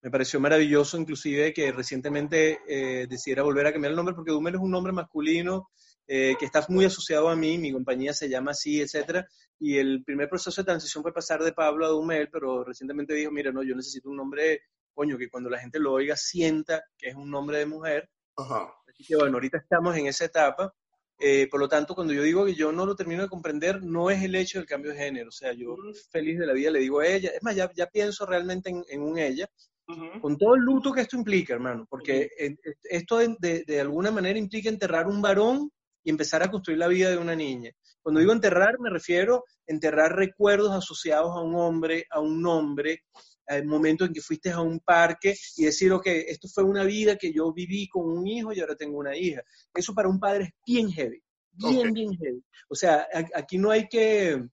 [0.00, 4.54] me pareció maravilloso inclusive que recientemente eh, decidiera volver a cambiar el nombre porque Dumel
[4.54, 5.68] es un nombre masculino
[6.10, 9.28] eh, que está muy asociado a mí, mi compañía se llama así, etcétera,
[9.58, 13.30] y el primer proceso de transición fue pasar de Pablo a Dumel, pero recientemente dijo,
[13.30, 14.62] mira, no, yo necesito un nombre,
[14.94, 18.08] coño, que cuando la gente lo oiga sienta que es un nombre de mujer.
[18.38, 18.72] Ajá.
[18.88, 20.72] Así que bueno, ahorita estamos en esa etapa.
[21.20, 24.10] Eh, por lo tanto, cuando yo digo que yo no lo termino de comprender, no
[24.10, 25.28] es el hecho del cambio de género.
[25.28, 25.76] O sea, yo
[26.10, 27.30] feliz de la vida le digo a ella.
[27.30, 29.48] Es más, ya, ya pienso realmente en, en un ella,
[29.88, 30.20] uh -huh.
[30.20, 31.86] con todo el luto que esto implica, hermano.
[31.90, 32.76] Porque uh -huh.
[32.84, 35.70] esto de, de, de, alguna manera implica enterrar un varón
[36.04, 37.72] y empezar a construir la vida de una niña.
[38.00, 43.02] Cuando digo enterrar, me refiero a enterrar recuerdos asociados a un hombre, a un nombre,
[43.48, 47.16] al momento en que fuiste a un parque y decir, ok, esto fue una vida
[47.16, 49.42] que yo viví con un hijo y ahora tengo una hija.
[49.74, 51.92] Eso para un padre es bien heavy, bien, okay.
[51.92, 52.44] bien heavy.
[52.68, 54.46] O sea, aquí no hay que,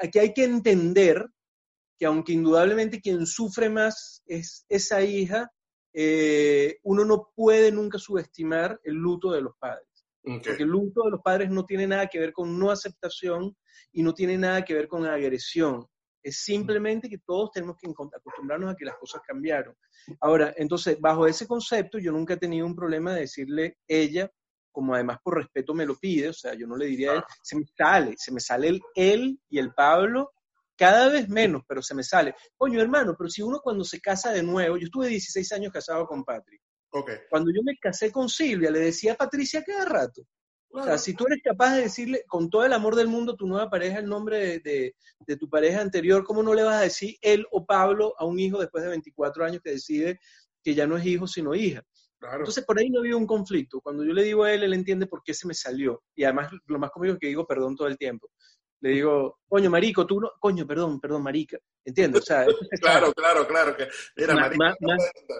[0.00, 1.26] aquí hay que entender
[1.98, 5.50] que aunque indudablemente quien sufre más es esa hija,
[5.92, 9.88] eh, uno no puede nunca subestimar el luto de los padres.
[10.22, 10.40] Okay.
[10.40, 13.56] Porque el luto de los padres no tiene nada que ver con no aceptación
[13.92, 15.88] y no tiene nada que ver con agresión
[16.28, 19.74] Es simplemente que todos tenemos que acostumbrarnos a que las cosas cambiaron.
[20.20, 24.30] Ahora, entonces, bajo ese concepto, yo nunca he tenido un problema de decirle ella,
[24.70, 27.22] como además por respeto me lo pide, o sea, yo no le diría a él,
[27.42, 30.32] se me sale, se me sale el él y el Pablo
[30.76, 32.34] cada vez menos, pero se me sale.
[32.56, 36.06] Coño, hermano, pero si uno cuando se casa de nuevo, yo estuve 16 años casado
[36.06, 36.60] con Patrick.
[36.90, 37.16] Okay.
[37.28, 40.22] Cuando yo me casé con Silvia, le decía a Patricia cada rato.
[40.70, 43.36] O sea, si tú eres capaz de decirle con todo el amor del mundo a
[43.36, 44.94] tu nueva pareja el nombre de,
[45.26, 48.38] de, tu pareja anterior, ¿cómo no le vas a decir él o Pablo a un
[48.38, 50.20] hijo después de 24 años que decide
[50.62, 51.82] que ya no es hijo sino hija?
[52.18, 52.38] Claro.
[52.38, 53.80] Entonces por ahí no había un conflicto.
[53.80, 56.02] Cuando yo le digo a él, él entiende por qué se me salió.
[56.14, 58.28] Y además lo más cómico es que digo perdón todo el tiempo.
[58.80, 61.58] Le digo, coño, marico, tú no, coño, perdón, perdón, marica.
[61.84, 62.22] ¿Entiendes?
[62.22, 62.46] O sea,
[62.80, 64.76] claro, claro, claro, que era más, marica,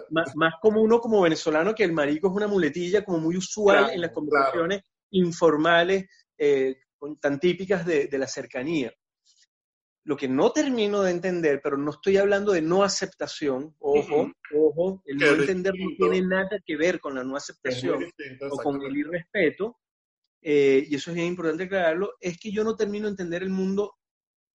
[0.09, 3.77] más, más, como uno como venezolano que el marico es una muletilla como muy usual
[3.77, 6.05] Claro, en las conversaciones informales
[6.37, 6.75] eh,
[7.19, 8.93] tan típicas de, de la cercanía.
[10.05, 15.03] Lo que no termino de entender, pero no estoy hablando de no aceptación, ojo, ojo,
[15.05, 18.81] el no entender no tiene nada que ver con la no aceptación distinto, o con
[18.81, 19.77] el irrespeto,
[20.41, 23.49] eh, y eso es bien importante aclararlo, es que yo no termino de entender el
[23.49, 23.97] mundo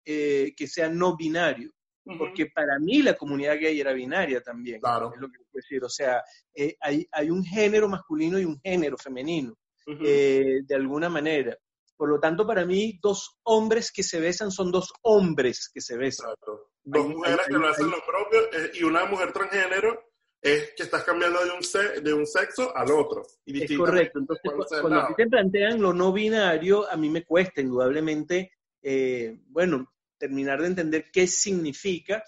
[0.04, 1.70] eh, que sea no binario,
[2.18, 5.12] porque para mí la comunidad gay era binaria también, Claro.
[5.14, 6.22] es lo que quiero decir, o sea,
[6.54, 10.02] eh, hay, hay un género masculino y un género femenino, Ujú.
[10.04, 11.56] eh, de alguna manera.
[11.96, 15.96] Por lo tanto, para mí, dos hombres que se besan son dos hombres que se
[15.96, 16.30] besan.
[16.30, 16.70] Exacto.
[16.82, 20.00] Dos Hay- mujeres hay- que lo hacen lo propio eh, y una mujer transgénero
[20.42, 23.22] es que estás cambiando de un, se- de un sexo al otro.
[23.46, 24.18] Y Es correcto.
[24.18, 24.42] Entonces,
[24.80, 29.90] cuando a ti te plantean lo no binario, a mí me cuesta indudablemente, eh, bueno,
[30.18, 32.22] terminar de entender qué significa.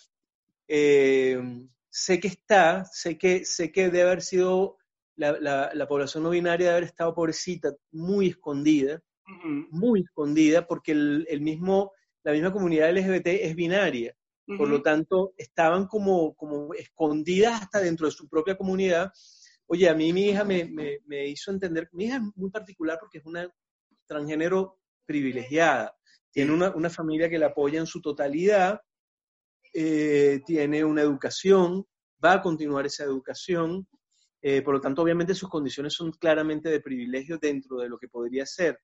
[0.69, 1.39] Eh,
[1.91, 4.79] sé que está, sé que, sé que debe haber sido
[5.17, 10.67] la, la- la población no binaria, debe haber estado pobrecita, muy escondida, Ujú, muy escondida,
[10.67, 11.93] porque el, el mismo,
[12.25, 14.15] la misma comunidad LGBT es binaria.
[14.47, 19.11] Por lo tanto, estaban como, como escondidas hasta dentro de su propia comunidad.
[19.67, 22.97] Oye, a mí mi hija me, me- me hizo entender, mi hija es muy particular
[23.01, 23.53] porque es una
[24.07, 25.97] transgénero privilegiada.
[26.31, 28.81] Tiene una, una familia que la apoya en su totalidad,
[29.75, 31.85] eh, tiene una educación,
[32.25, 33.87] va a continuar esa educación,
[34.49, 38.07] eh, por lo tanto, obviamente sus condiciones son claramente de privilegio dentro de lo que
[38.07, 38.79] podría ser.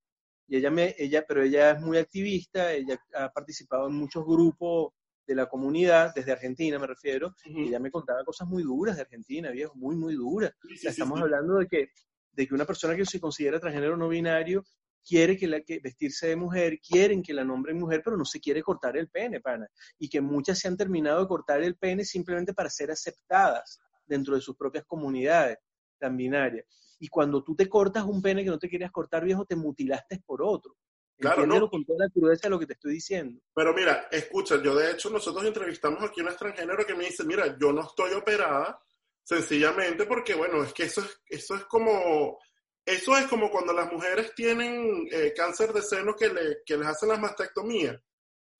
[0.48, 4.92] Y ella me, ella, pero ella es muy activista, ella ha participado en muchos grupos
[5.24, 9.02] de la comunidad, desde Argentina me refiero, y ella me contaba cosas muy duras de
[9.02, 10.52] Argentina, viejo, muy, muy duras.
[10.62, 11.22] Sí, O sí, sea, sí, estamos sí.
[11.22, 11.90] hablando de que,
[12.32, 14.64] de que una persona que se considera transgénero no binario
[15.06, 18.40] quiere que, la, que vestirse de mujer, quieren que la nombren mujer, pero no se
[18.40, 19.68] quiere cortar el pene, pana.
[19.96, 24.34] Y que muchas se han terminado de cortar el pene simplemente para ser aceptadas dentro
[24.34, 25.58] de sus propias comunidades
[25.98, 26.66] tan binarias.
[26.98, 30.22] Y cuando tú te cortas un pene que no te querías cortar, viejo, te mutilaste
[30.24, 30.76] por otro.
[31.18, 31.70] Claro, Entiéndelo no.
[31.70, 33.40] con toda la crudeza de lo que te estoy diciendo.
[33.54, 37.24] Pero mira, escucha, yo de hecho nosotros entrevistamos aquí a una transgénero que me dice,
[37.24, 38.80] mira, yo no estoy operada
[39.22, 42.38] sencillamente porque, bueno, es que eso es, eso es como,
[42.84, 46.88] eso es como cuando las mujeres tienen eh, cáncer de seno que, le, que les
[46.88, 47.96] hacen las mastectomías.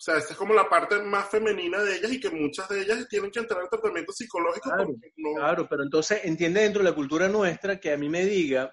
[0.02, 2.80] O sea, esa es como la parte más femenina de ellas y que muchas de
[2.80, 5.34] ellas tienen que entrar en tratamiento psicológico Claro, no...
[5.36, 8.72] Claro, pero entonces entiende dentro de la cultura nuestra que a mí me diga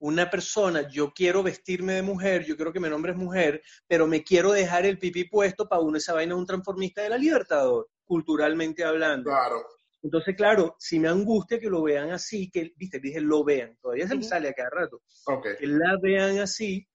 [0.00, 4.06] una persona, yo quiero vestirme de mujer, yo quiero que mi nombre es mujer, pero
[4.06, 7.16] me quiero dejar el pipí puesto para uno esa vaina de un transformista de la
[7.16, 9.30] Libertador, culturalmente hablando.
[9.30, 9.64] Claro,
[10.02, 14.06] Entonces, claro, si me angustia que lo vean así, que, viste, dije lo vean, todavía
[14.06, 15.46] se me sale a cada rato, ok.
[15.58, 16.86] que la vean así,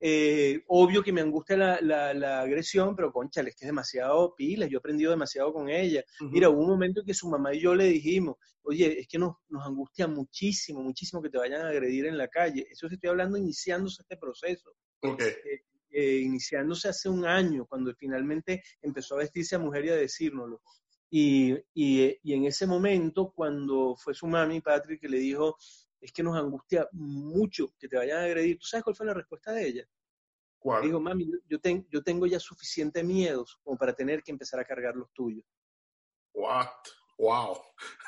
[0.00, 4.34] eh, obvio que me angustia la, la, la agresión, pero conchale, es que es demasiado
[4.34, 6.04] pila, yo he aprendido demasiado con ella.
[6.20, 9.18] Mira, hubo un momento en que su mamá y yo le dijimos, oye, es que
[9.18, 12.66] nos, nos angustia muchísimo, muchísimo que te vayan a agredir en la calle.
[12.70, 15.22] Eso estoy hablando iniciándose este proceso, Ok,
[15.90, 20.60] eh, iniciándose hace un año, cuando finalmente empezó a vestirse a mujer y a decírnoslo.
[21.08, 25.56] Y, y, y en ese momento, cuando fue su mami, Patrick, que le dijo,
[26.00, 29.14] es que nos angustia mucho que te vayan a agredir, ¿tú sabes cuál fue la
[29.14, 29.88] respuesta de ella?
[30.58, 30.82] ¿cuál?
[30.82, 34.64] Dijo, mami, yo, ten- yo tengo ya suficiente miedos como para tener que empezar a
[34.64, 35.44] cargar los tuyos.
[36.34, 36.68] What?
[37.18, 37.58] Wow,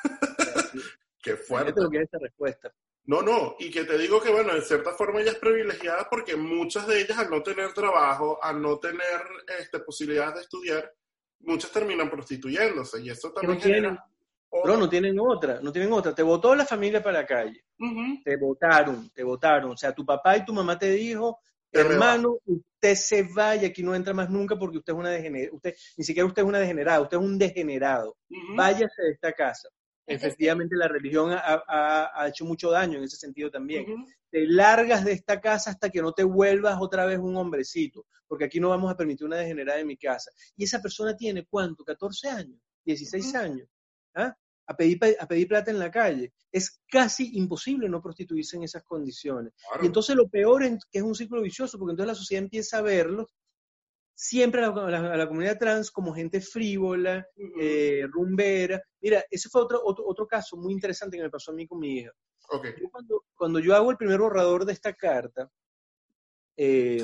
[1.23, 1.81] qué fuerte.
[1.81, 2.71] lo que es esta respuesta.
[3.05, 6.35] No, no, y que te digo que, bueno, en cierta forma ella es privilegiada porque
[6.35, 9.21] muchas de ellas al no tener trabajo, al no tener
[9.59, 10.93] este, posibilidades de estudiar,
[11.39, 14.05] muchas terminan prostituyéndose y eso también genera...
[14.51, 16.13] bro, no tienen otra, no tienen otra.
[16.13, 17.63] Te votó la familia para la calle,
[18.23, 19.71] te votaron, te votaron.
[19.71, 21.39] O sea, tu papá y tu mamá te dijo,
[21.71, 25.55] hermano, usted se vaya, aquí no entra más nunca porque usted es una degenerada.
[25.55, 28.17] Usted, ni siquiera usted es una degenerada, usted es un degenerado.
[28.55, 29.69] Váyase de esta casa.
[30.09, 33.85] Efectivamente, la religión ha, hecho mucho daño en ese sentido también.
[34.31, 38.45] Te largas de esta casa hasta que no te vuelvas otra vez un hombrecito, porque
[38.45, 40.31] aquí no vamos a permitir una degenerada en mi casa.
[40.55, 41.83] Y esa persona tiene, ¿cuánto?
[41.83, 42.59] ¿14 años?
[42.85, 43.67] ¿16 años?
[44.19, 44.37] ¿Ah?
[44.67, 46.31] A pedir, a pedir plata en la calle.
[46.51, 49.53] Es casi imposible no prostituirse en esas condiciones.
[49.81, 52.77] Y entonces lo peor es que es un ciclo vicioso, porque entonces la sociedad empieza
[52.77, 53.33] a verlos
[54.19, 57.25] siempre a la, comunidad trans como gente frívola,
[57.57, 58.83] eh, rumbera.
[58.99, 61.99] Mira, ese fue otro, otro, caso muy interesante que me pasó a mí con mi
[61.99, 62.11] hija.
[63.37, 65.49] cuando, yo hago el primer borrador de esta carta,
[66.57, 67.01] eh,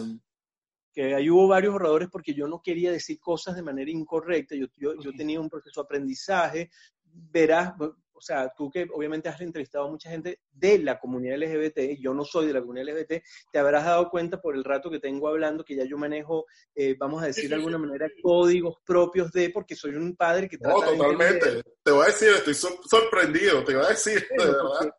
[0.91, 4.67] que ahí hubo varios borradores porque yo no quería decir cosas de manera incorrecta, yo,
[4.75, 6.69] yo, yo tenía un proceso de aprendizaje,
[7.15, 7.73] verás,
[8.15, 12.13] o sea, tú que obviamente has entrevistado a mucha gente de la comunidad LGBT, yo
[12.13, 15.27] no soy de la comunidad LGBT, te habrás dado cuenta por el rato que tengo
[15.27, 19.49] hablando que ya yo manejo, eh, vamos a decir de alguna manera, códigos propios de,
[19.49, 21.61] porque soy un padre que trata No, totalmente.
[21.83, 24.95] te voy a decir, estoy sorprendido, te voy a decir, de verdad.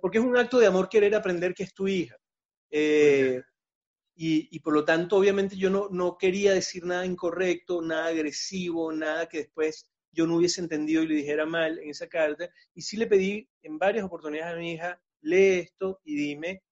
[0.00, 2.16] Porque, es un acto de amor querer aprender que es tu hija.
[2.70, 3.40] Eh,
[4.14, 8.92] y, y, por lo tanto, obviamente yo no, no quería decir nada incorrecto, nada agresivo,
[8.92, 12.48] nada que después yo no hubiese entendido y le dijera mal en esa carta.
[12.74, 16.62] Y sí le pedí en varias oportunidades a mi hija, lee esto y dime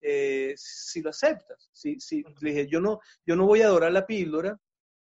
[0.00, 1.68] eh, si lo aceptas.
[1.72, 4.58] Si, si, le dije, yo no, yo no voy a adorar la píldora,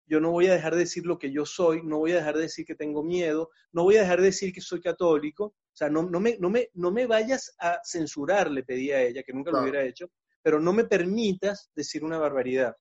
[0.05, 2.35] yo no voy a dejar de decir lo que yo soy, no voy a dejar
[2.35, 5.45] de decir que tengo miedo, no voy a dejar de decir que soy católico.
[5.45, 9.01] O sea, no, no, me, no, me, no me vayas a censurar, le pedí a
[9.01, 12.75] ella, que nunca lo hubiera hecho, pero no me permitas decir una barbaridad.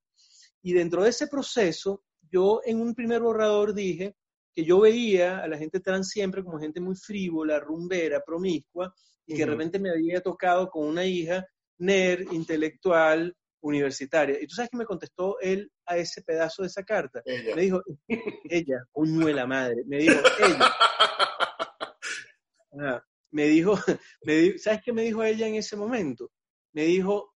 [0.63, 4.17] Y dentro de ese proceso, yo en un primer borrador dije,
[4.61, 8.95] que yo veía a la gente trans siempre como gente muy frívola, rumbera, promiscua,
[9.25, 11.47] y que de repente me había tocado con una hija
[11.79, 14.39] nerd, intelectual, universitaria.
[14.39, 17.23] Y tú sabes que me contestó él a ese pedazo de esa carta.
[17.25, 17.83] Me dijo,
[18.45, 18.85] ella,
[19.35, 20.75] la madre, me dijo, ella.
[23.31, 23.75] me dijo,
[24.25, 26.31] me ¿sabes qué me dijo ella en ese momento?
[26.73, 27.35] Me dijo,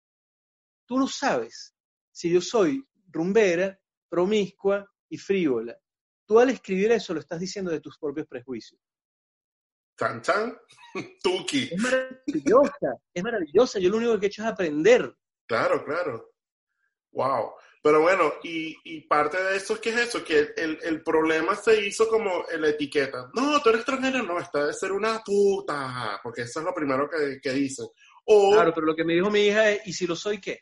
[0.87, 1.75] tú no sabes
[2.13, 3.79] si yo soy rumbera,
[4.11, 5.79] promiscua y frívola.
[6.27, 8.81] Tú al escribir eso lo estás diciendo de tus propios prejuicios.
[9.99, 10.59] Chan, chan,
[11.23, 11.71] tuki.
[11.73, 13.79] Es maravillosa, es maravillosa.
[13.79, 15.15] Yo lo único que he hecho es aprender.
[15.47, 16.33] Claro, claro.
[17.13, 17.53] Wow.
[17.85, 20.25] Pero bueno, y, parte de eso, ¿qué es eso?
[20.25, 23.31] Que el, problema se hizo como la etiqueta.
[23.35, 27.09] No, tú eres extranjero, no, está de ser una puta, porque eso es lo primero
[27.11, 27.87] que, que dicen.
[28.25, 30.61] claro, pero lo que me dijo mi hija es, ¿y si lo soy qué?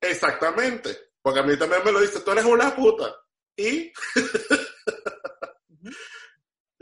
[0.00, 3.12] Exactamente, porque a mí también me lo dice, tú eres una puta.
[3.56, 3.92] ¿Y?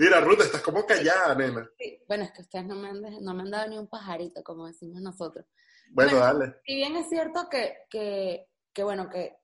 [0.01, 1.71] Mira, Ruth, estás como callada, nena.
[2.09, 4.67] Bueno, es que ustedes no me, han, no me han dado ni un pajarito, como
[4.67, 5.45] decimos nosotros.
[5.91, 6.55] Bueno, dale.
[6.65, 9.37] Si bien es cierto que, que, que, bueno, que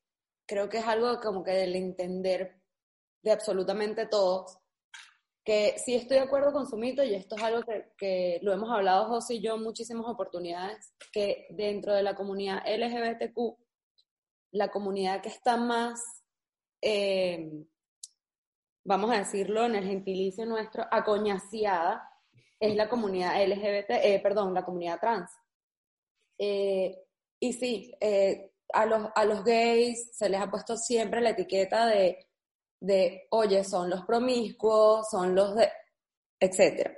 [0.46, 2.62] creo que es algo como que del entender
[3.22, 4.58] de absolutamente todos,
[5.44, 8.54] que sí estoy de acuerdo con su mito y esto es algo que, que lo
[8.54, 13.58] hemos hablado José y yo en muchísimas oportunidades, que dentro de la comunidad LGBTQ,
[14.52, 16.00] la comunidad que está más
[16.80, 17.66] eh,
[18.86, 22.08] vamos a decirlo en el gentilicio nuestro, acoñaciada,
[22.58, 25.30] es la comunidad LGBT, eh, perdón, la comunidad trans.
[26.38, 26.96] Eh,
[27.38, 27.92] y sí,
[28.72, 32.26] a, los, a los gays se les ha puesto siempre la etiqueta de,
[32.80, 35.68] de oye, son los promiscuos, son los de,
[36.40, 36.96] etcétera.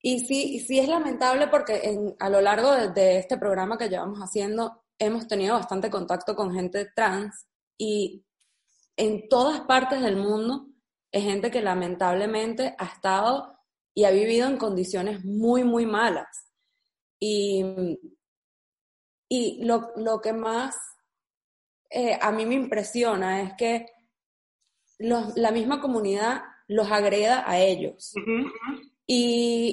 [0.00, 3.88] Y sí, sí es lamentable porque en, a lo largo de, de, este programa que
[3.88, 7.46] llevamos haciendo hemos tenido bastante contacto con gente trans
[7.78, 8.24] y
[8.96, 10.68] en todas partes del mundo
[11.14, 13.56] es gente que lamentablemente ha estado
[13.94, 16.52] y ha vivido en condiciones muy, muy malas.
[17.20, 17.64] Y,
[19.28, 20.74] y lo, que más
[21.88, 23.86] eh, a mí me impresiona es que
[24.98, 28.12] la misma comunidad los agreda a ellos.
[29.06, 29.72] y,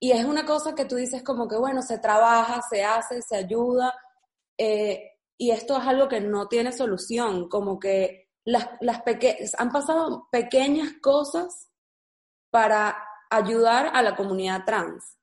[0.00, 3.92] es una cosa que tú dices como que, bueno, se trabaja, se hace, se ayuda,
[4.56, 9.02] eh, y esto es algo que no tiene solución, como que las, las
[9.58, 11.68] han pasado pequeñas cosas
[12.50, 12.96] para
[13.28, 15.18] ayudar a la comunidad trans.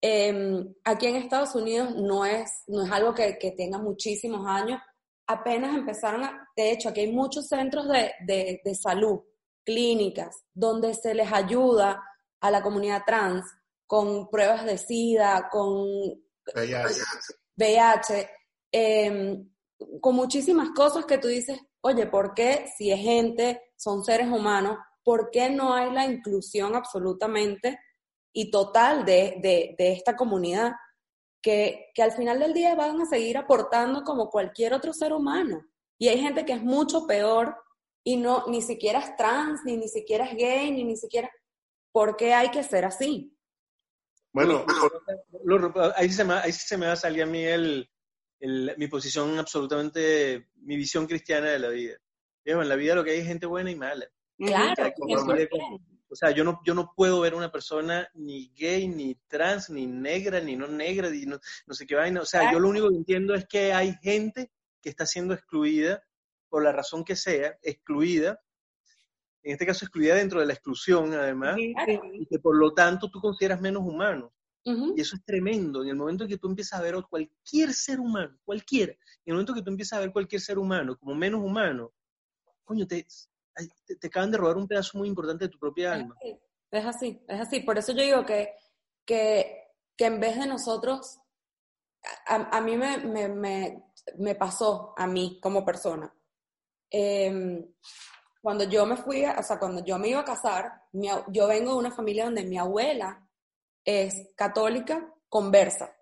[0.00, 4.80] Em, aquí en Estados Unidos no es, no es algo que, que, tenga muchísimos años.
[5.26, 9.20] Apenas empezaron, a, de hecho, aquí hay muchos centros de, de, de salud,
[9.64, 12.02] clínicas, donde se les ayuda
[12.40, 13.44] a la comunidad trans
[13.86, 15.84] con pruebas de SIDA, con
[16.54, 17.00] VIH,
[17.56, 18.30] VIH
[18.72, 19.48] em,
[20.00, 24.78] con muchísimas cosas que tú dices, oye, ¿por qué si es gente, son seres humanos,
[25.04, 27.78] por qué no hay la inclusión absolutamente
[28.32, 30.72] y total de, esta comunidad?
[31.42, 35.64] Que, que, al final del día van a seguir aportando como cualquier otro ser humano.
[35.98, 37.56] Y hay gente que es mucho peor
[38.04, 41.30] y no, ni siquiera es trans, ni ni siquiera es gay, ni ni siquiera...
[41.92, 43.36] ¿Por qué hay que ser así?
[44.32, 44.64] Bueno,
[45.94, 47.86] ahí, se me, ahí se me va a salir a mí el,
[48.42, 51.96] mi posición absolutamente, mi visión cristiana de la vida.
[52.44, 54.06] en la vida lo que hay es gente buena y mala.
[54.36, 54.92] Claro,
[56.12, 59.86] o sea, yo no, yo no puedo ver una persona ni gay, ni trans, ni
[59.86, 61.38] negra, ni no negra, ni no,
[61.70, 62.20] sé qué vaina.
[62.20, 64.50] O sea, yo lo único que entiendo es que hay gente
[64.82, 66.04] que está siendo excluida,
[66.50, 68.38] por la razón que sea, excluida,
[69.42, 73.18] en este caso excluida dentro de la exclusión, además, y que por lo tanto tú
[73.18, 74.34] consideras menos humano.
[74.64, 75.82] Y eso es tremendo.
[75.82, 78.98] En el momento en que tú empiezas a ver a cualquier ser humano, cualquiera, en
[79.26, 81.92] el momento que tú empiezas a ver cualquier ser humano como menos humano,
[82.64, 83.06] coño, te,
[84.00, 86.16] te, acaban de robar un pedazo muy importante de tu propia alma.
[86.70, 87.60] Es así, es así.
[87.60, 88.54] Por eso yo digo que,
[89.04, 91.18] que, que en vez de nosotros,
[92.26, 93.84] a, a mí me, me, me,
[94.18, 96.14] me, pasó, a mí como persona,
[96.90, 97.64] eh,
[98.40, 100.82] cuando yo me fui, o sea, cuando yo me iba a casar,
[101.28, 103.28] yo vengo de una familia donde mi abuela
[103.84, 105.94] es católica, conversa.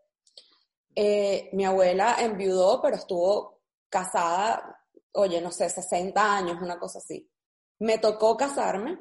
[0.95, 7.31] Eh, mi abuela enviudó, pero estuvo casada, oye, no sé, 60 años, una cosa así.
[7.79, 8.99] Me tocó casarme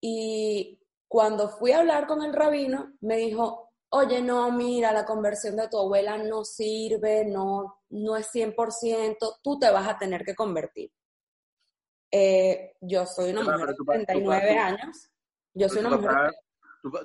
[0.00, 5.56] y cuando fui a hablar con el rabino, me dijo, oye, no, mira, la conversión
[5.56, 10.34] de tu abuela no sirve, no, no es 100%, tú te vas a tener que
[10.34, 10.92] convertir.
[12.10, 15.10] Eh, yo soy una mujer de 39 años.
[15.54, 16.34] Yo soy una mujer.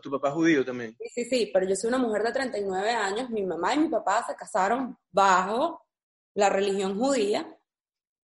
[0.02, 0.96] Tu, papá judío también.
[1.00, 3.30] Sí, sí, sí, pero yo soy una mujer de 39 años.
[3.30, 5.86] Mi mamá y mi papá se casaron bajo
[6.34, 7.58] la religión judía.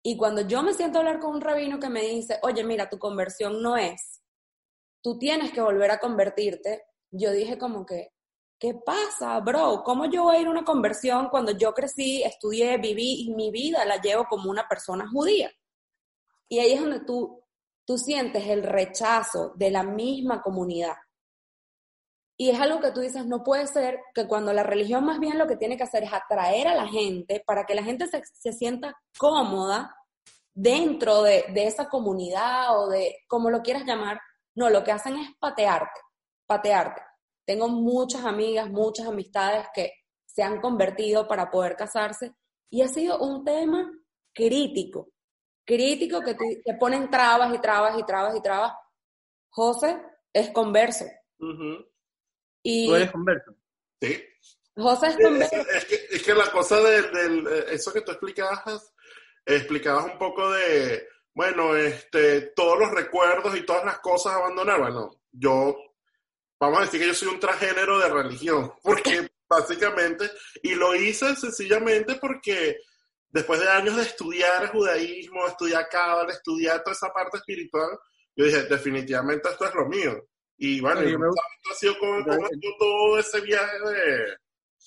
[0.02, 2.88] Y cuando yo me siento a hablar con un rabino que me dice, oye, mira,
[2.88, 4.22] tu conversión no es,
[5.02, 8.12] tú tienes que volver a convertirte, yo dije como que,
[8.58, 9.82] ¿qué pasa, bro?
[9.84, 13.50] ¿Cómo yo voy a ir a una conversión cuando yo crecí, estudié, viví y mi
[13.50, 15.50] vida la llevo como una persona judía?
[16.48, 17.42] Y ahí es donde tú,
[17.84, 20.96] tú sientes el rechazo de la misma comunidad.
[22.38, 25.38] Y es algo que tú dices, no puede ser que cuando la religión más bien
[25.38, 28.22] lo que tiene que hacer es atraer a la gente para que la gente se,
[28.24, 29.96] se sienta cómoda
[30.54, 34.20] dentro de, de, esa comunidad o de, como lo quieras llamar,
[34.54, 36.00] no, lo que hacen es patearte,
[36.46, 37.02] patearte.
[37.46, 39.92] Tengo muchas amigas, muchas amistades que
[40.26, 42.34] se han convertido para poder casarse
[42.70, 43.90] y ha sido un tema
[44.34, 45.08] crítico,
[45.64, 48.72] crítico que te, ponen trabas y trabas y trabas y trabas.
[49.50, 51.04] José es converso.
[52.68, 53.54] Y, ¿Tú eres converso?
[54.00, 54.24] Sí.
[54.74, 55.56] José es converso.
[55.56, 58.92] Es, que, es que, la cosa de, eh, eso que tú explicabas,
[59.44, 64.80] explicabas un poco de, bueno, este, todos los recuerdos y todas las cosas abandonar.
[64.80, 65.76] Bueno, yo,
[66.58, 70.28] vamos a decir que yo soy un transgénero de religión, porque básicamente,
[70.60, 72.78] y lo hice sencillamente porque
[73.28, 77.96] después de años de estudiar judaísmo, estudiar cábala, estudiar toda esa parte espiritual,
[78.34, 80.26] yo dije, definitivamente esto es lo mío.
[80.58, 82.24] Y bueno, yo me, ha sido como,
[82.78, 84.36] todo ese viaje de...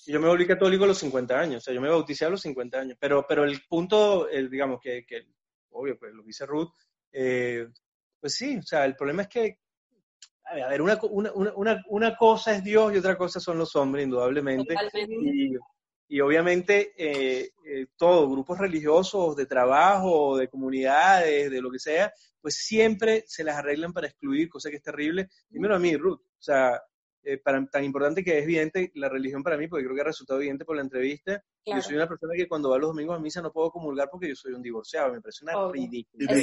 [0.06, 2.40] Yo me volví católico a los 50 años, o sea, yo me bauticé a los
[2.40, 5.26] 50 años, pero, pero el punto, el, digamos, que, que,
[5.70, 6.70] obvio, pues lo dice Ruth,
[7.12, 7.68] eh,
[8.18, 9.58] pues sí, o sea, el problema es que,
[10.44, 14.04] a ver, una, una, una, una, cosa es Dios y otra cosa son los hombres,
[14.04, 14.74] indudablemente.
[14.94, 15.54] Y,
[16.10, 22.12] y obviamente eh, eh, todo, grupos religiosos, de trabajo, de comunidades, de lo que sea,
[22.40, 25.28] pues siempre se las arreglan para excluir, cosa que es terrible.
[25.48, 26.82] Primero a mí, Ruth, o sea,
[27.22, 30.06] eh, para, tan importante que es evidente la religión para mí, porque creo que ha
[30.06, 33.20] resultado evidente por la entrevista, yo soy una persona que cuando va los domingos a
[33.20, 36.34] misa no puedo comulgar porque yo soy un divorciado, me parece una ridícula.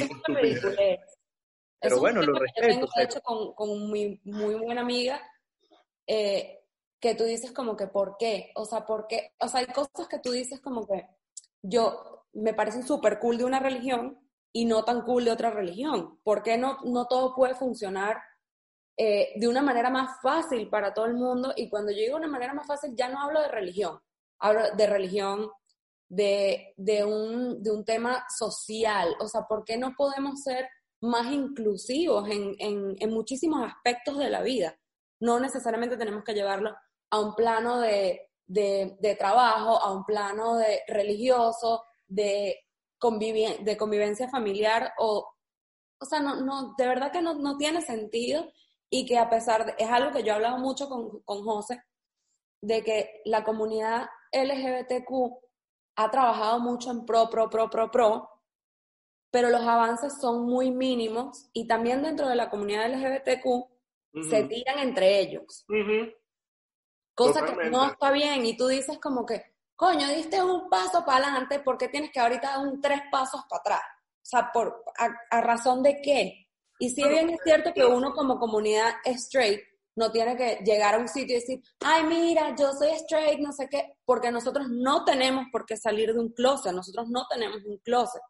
[1.78, 2.88] Pero bueno, lo respeto.
[2.96, 5.20] Yo hecho con, con mi muy buena amiga,
[6.06, 6.57] eh,
[7.00, 8.50] que tú dices como que ¿por qué?
[8.54, 9.32] O sea, ¿por qué?
[9.40, 11.06] O sea, hay cosas que tú dices como que
[11.62, 14.18] yo me parecen súper cool de una religión
[14.52, 16.18] y no tan cool de otra religión.
[16.22, 18.18] ¿Por qué no, no todo puede funcionar
[18.96, 21.52] eh, de una manera más fácil para todo el mundo?
[21.56, 24.00] Y cuando yo digo una manera más fácil, ya no hablo de religión,
[24.38, 25.50] hablo de religión,
[26.08, 29.14] de, de, un, de un tema social.
[29.20, 30.68] O sea, ¿por qué no podemos ser
[31.00, 34.76] más inclusivos en, en, en muchísimos aspectos de la vida?
[35.20, 36.74] No necesariamente tenemos que llevarlo
[37.10, 42.64] a un plano de, de, trabajo, a un plano de religioso, de,
[43.00, 45.28] de convivencia familiar, o,
[46.00, 48.50] o sea, no, no, de verdad que no, no tiene sentido
[48.90, 51.82] y que a pesar de, es algo que yo he hablado mucho con, con José,
[52.62, 55.38] de que la comunidad LGBTQ
[55.96, 58.30] ha trabajado mucho en pro, pro, pro, pro, pro,
[59.30, 64.78] pero los avances son muy mínimos y también dentro de la comunidad LGBTQ se tiran
[64.78, 65.66] entre ellos.
[67.18, 69.42] Cosa que no está bien y tú dices como que,
[69.74, 73.40] coño, diste un paso para adelante, ¿por qué tienes que ahorita dar un tres pasos
[73.50, 73.80] para atrás?
[74.22, 76.46] O sea, por, a, razón de qué?
[76.78, 79.60] Y si bien es cierto que uno como comunidad straight
[79.96, 83.50] no tiene que llegar a un sitio y decir, ay, mira, yo soy straight, no
[83.50, 87.64] sé qué, porque nosotros no tenemos por qué salir de un closet, nosotros no tenemos
[87.64, 88.22] un closet.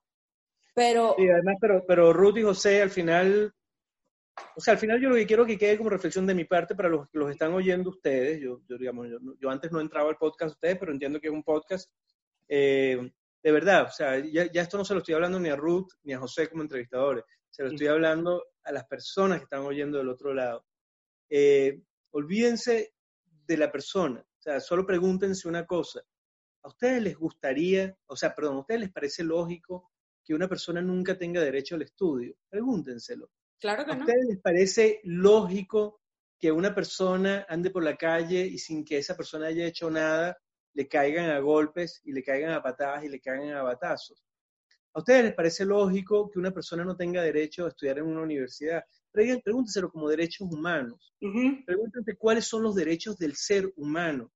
[0.74, 1.14] Pero...
[1.18, 3.53] Sí, además, pero, pero Ruth y José al final,
[4.57, 6.74] o sea, al final yo lo que quiero que quede como reflexión de mi parte
[6.74, 9.09] para los que los están oyendo ustedes, yo, yo digamos,
[9.41, 11.91] yo, antes no entraba al podcast de ustedes, pero entiendo que es un podcast,
[12.49, 13.11] eh,
[13.43, 15.93] de verdad, o sea, ya, ya, esto no se lo estoy hablando ni a Ruth
[16.03, 19.99] ni a José como entrevistadores, se lo estoy hablando a las personas que están oyendo
[19.99, 20.64] del otro lado.
[21.30, 22.95] Eh, olvídense
[23.47, 26.01] de la persona, o sea, solo pregúntense una cosa.
[26.62, 29.91] ¿A ustedes les gustaría, o sea, perdón, ¿a ustedes les parece lógico
[30.24, 32.34] que una persona nunca tenga derecho al estudio?
[32.49, 33.30] Pregúntenselo.
[33.61, 36.00] Claro que ¿A ustedes les parece lógico
[36.38, 40.38] que una persona ande por la calle y sin que esa persona haya hecho nada,
[40.74, 44.24] le caigan a golpes y le caigan a patadas y le caigan a batazos?
[44.94, 48.22] ¿A ustedes les parece lógico que una persona no tenga derecho a estudiar en una
[48.22, 48.84] universidad?
[49.12, 51.14] Pregúntenselo como derechos humanos.
[51.66, 54.30] Pregúntense cuáles son los derechos del ser humano.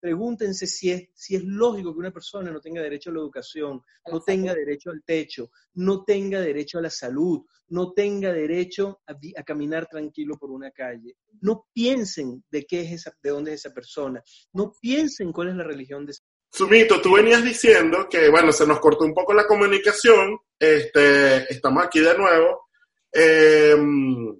[0.00, 3.82] Pregúntense si es, si es lógico que una persona no tenga derecho a la educación,
[4.10, 9.42] no tenga derecho al techo, no tenga derecho a la salud, no tenga derecho a,
[9.42, 11.16] caminar tranquilo por una calle.
[11.40, 14.22] No piensen de qué es esa, de dónde es esa persona.
[14.52, 18.66] No piensen cuál es la religión de esa Sumito, tú venías diciendo que, bueno, se
[18.66, 22.68] nos cortó un poco la comunicación, este, estamos aquí de nuevo.
[23.12, 24.38] Em,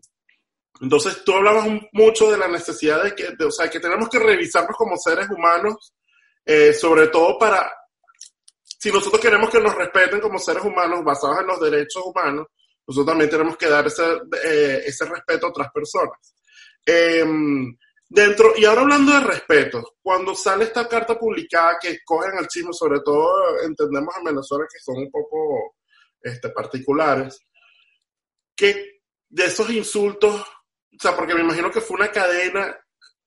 [0.81, 4.76] entonces, tú hablabas mucho de la necesidad de que, o sea, que tenemos que revisarnos
[4.76, 5.95] como seres humanos,
[6.45, 7.70] eh, sobre todo para,
[8.62, 12.47] si nosotros queremos que nos respeten como seres humanos basados en los derechos humanos,
[12.87, 14.05] nosotros también tenemos que dar ese,
[14.45, 16.35] eh, ese respeto a otras personas.
[16.87, 17.76] Em,
[18.11, 22.72] Dentro, y ahora hablando de respeto, cuando sale esta carta publicada que cogen al chisme,
[22.72, 25.76] sobre todo entendemos en Venezuela que son un poco
[26.22, 27.39] este, particulares,
[28.57, 30.43] que de esos insultos,
[30.99, 32.76] o sea, porque me imagino que fue una cadena,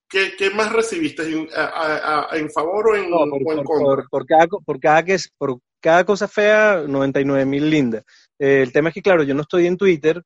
[0.10, 1.24] ¿qué, qué más recibiste?
[1.24, 4.06] ¿En, favor o en, por, contra?
[4.10, 5.06] Por, cada, por, cada,
[5.38, 8.04] por cada cosa fea, 99 mil lindas.
[8.38, 10.22] Eh, el tema es que, claro, yo no estoy en Twitter,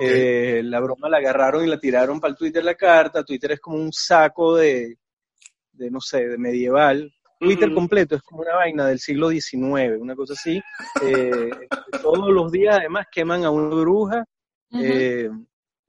[0.00, 3.24] eh, la broma la agarraron y la tiraron para el Twitter la carta.
[3.24, 4.96] Twitter es como un saco de,
[5.72, 7.12] de no sé, de medieval.
[7.38, 10.60] Twitter completo es como una vaina del siglo XIX, una cosa así.
[11.02, 11.50] Eh,
[12.02, 14.24] todos los días además queman a una bruja,
[14.72, 15.28] eh,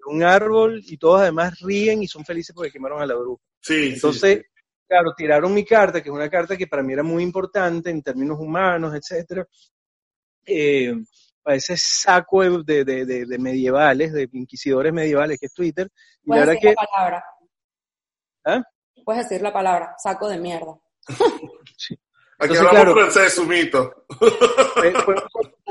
[0.05, 3.41] un árbol y todos además ríen y son felices porque quemaron a la bruja.
[3.61, 4.45] Sí, Entonces,
[4.87, 8.01] claro, tiraron mi carta, que es una carta que para mí era muy importante en
[8.01, 9.45] términos humanos, etcétera.
[10.45, 10.93] Eh,
[11.43, 15.89] a ese saco de, de, de, medievales, de inquisidores medievales que es Twitter.
[16.23, 16.75] Y Puedes decir que...
[16.75, 17.23] la palabra.
[18.45, 18.63] ¿Ah?
[19.05, 20.77] Puedes decir la palabra, saco de mierda.
[21.77, 21.97] sí.
[22.39, 24.05] Aquí hablamos claro, francés, sumito.
[24.19, 25.15] Fue, fue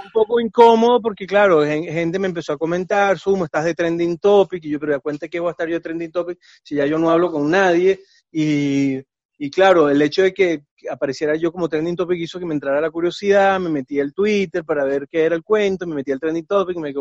[0.07, 4.65] un poco incómodo porque, claro, gente me empezó a comentar, Sumo, estás de trending topic,
[4.65, 6.87] y yo, pero ya cuenta que voy a estar yo de trending topic si ya
[6.87, 8.01] yo no hablo con nadie,
[8.33, 9.01] y
[9.39, 12.81] y claro, el hecho de que apareciera yo como trending topic hizo que me entrara
[12.81, 16.21] la curiosidad, me metí al Twitter para ver qué era el cuento, me metí al
[16.21, 16.95] trending topic, me,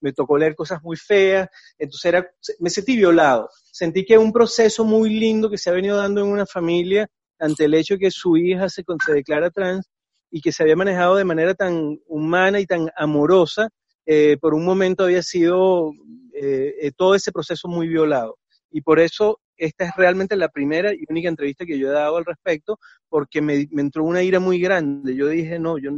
[0.00, 1.48] me tocó leer cosas muy feas,
[1.78, 3.50] entonces era, me sentí violado.
[3.70, 7.08] Sentí que un proceso muy lindo que se ha venido dando en una familia
[7.38, 9.86] ante el hecho de que su hija se, se declara trans
[10.32, 13.68] y que se había manejado de manera tan humana y tan amorosa,
[14.06, 15.92] eh, por un momento había sido
[16.32, 18.38] eh, eh, todo ese proceso muy violado.
[18.70, 22.16] Y por eso esta es realmente la primera y única entrevista que yo he dado
[22.16, 22.78] al respecto,
[23.10, 25.14] porque me, entró una ira muy grande.
[25.14, 25.90] Yo dije, no, yo,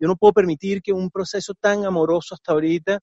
[0.00, 2.98] no puedo permitir que un proceso tan amoroso hasta ahorita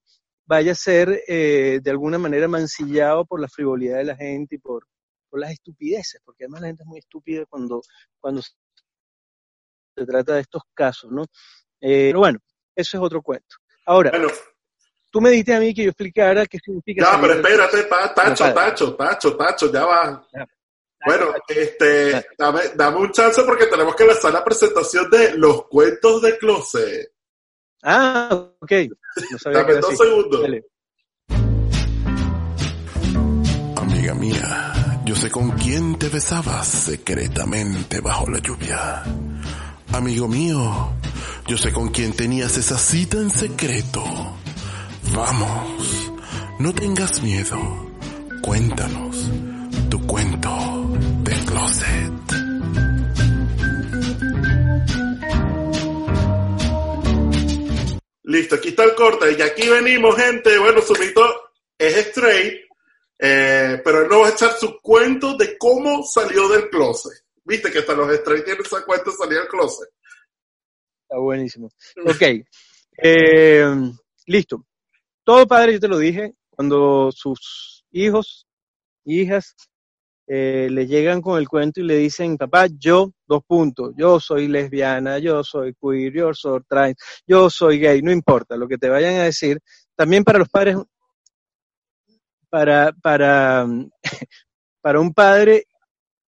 [0.46, 4.60] vaya a ser eh, de alguna manera mancillado por la frivolidad de la gente y
[4.60, 4.86] por,
[5.30, 7.82] por las estupideces, porque además la gente es muy estúpida cuando,
[8.20, 8.42] cuando
[9.98, 11.24] se trata de estos casos, ¿no?
[11.82, 12.40] Eh, pero bueno,
[12.76, 13.56] eso es otro cuento.
[13.86, 14.12] Ahora,
[15.10, 17.04] Tú me dijiste a mí que yo explicara qué significa.
[17.04, 17.84] Ya, pero espérate,
[18.14, 20.28] Tacho, Tacho, Tacho, Tacho, ya va.
[21.06, 26.22] Bueno, este, dame, dame, un chance porque tenemos que lanzar la presentación de los cuentos
[26.22, 27.12] de closet.
[27.84, 28.30] Ah,
[28.60, 28.72] ok.
[29.32, 30.46] No sabía dame dos segundos.
[33.78, 39.04] Amiga mía, yo sé con quién te besabas secretamente bajo la lluvia.
[39.94, 40.92] Amigo mío,
[41.48, 44.04] yo sé con quién tenías esa cita en secreto
[45.14, 46.12] Vamos,
[46.60, 47.58] no tengas miedo.
[48.42, 49.30] Cuéntanos
[49.90, 50.50] tu cuento
[51.24, 52.12] de closet.
[58.24, 59.36] Listo, aquí está el corte.
[59.38, 60.58] Y aquí venimos, gente.
[60.58, 62.66] Bueno, Sumito es straight,
[63.20, 67.27] eh, pero él nos va a echar su cuento de cómo salió del closet.
[67.48, 69.90] Viste que hasta los straight tienen esa cuenta de salir del closet.
[71.04, 71.70] Está buenísimo.
[72.06, 72.46] Ok.
[73.02, 73.66] Eh,
[74.26, 74.66] listo.
[75.24, 78.48] Todo padre, yo te lo dije, cuando sus hijos
[79.08, 79.56] hijas,
[80.28, 84.48] eh, le llegan con el cuento y le dicen, papá, yo, dos puntos, yo soy
[84.48, 86.96] lesbiana, yo soy queer, yo soy trans,
[87.26, 89.60] yo soy gay, no importa lo que te vayan a decir.
[89.96, 90.78] También para los padres,
[92.50, 93.66] para, para,
[94.82, 95.66] para un padre,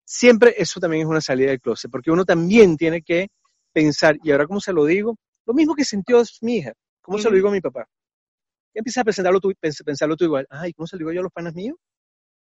[0.08, 3.28] siempre eso también es una salida del closet, porque uno también tiene que
[3.72, 7.28] pensar, y ahora cómo se lo digo, lo mismo que sintió mi hija, ¿cómo se
[7.28, 7.86] lo digo a mi papá?
[8.72, 11.24] Y empieza a presentarlo tú, pensarlo tú igual, ay, ¿cómo se lo digo yo a
[11.24, 11.76] los panas míos?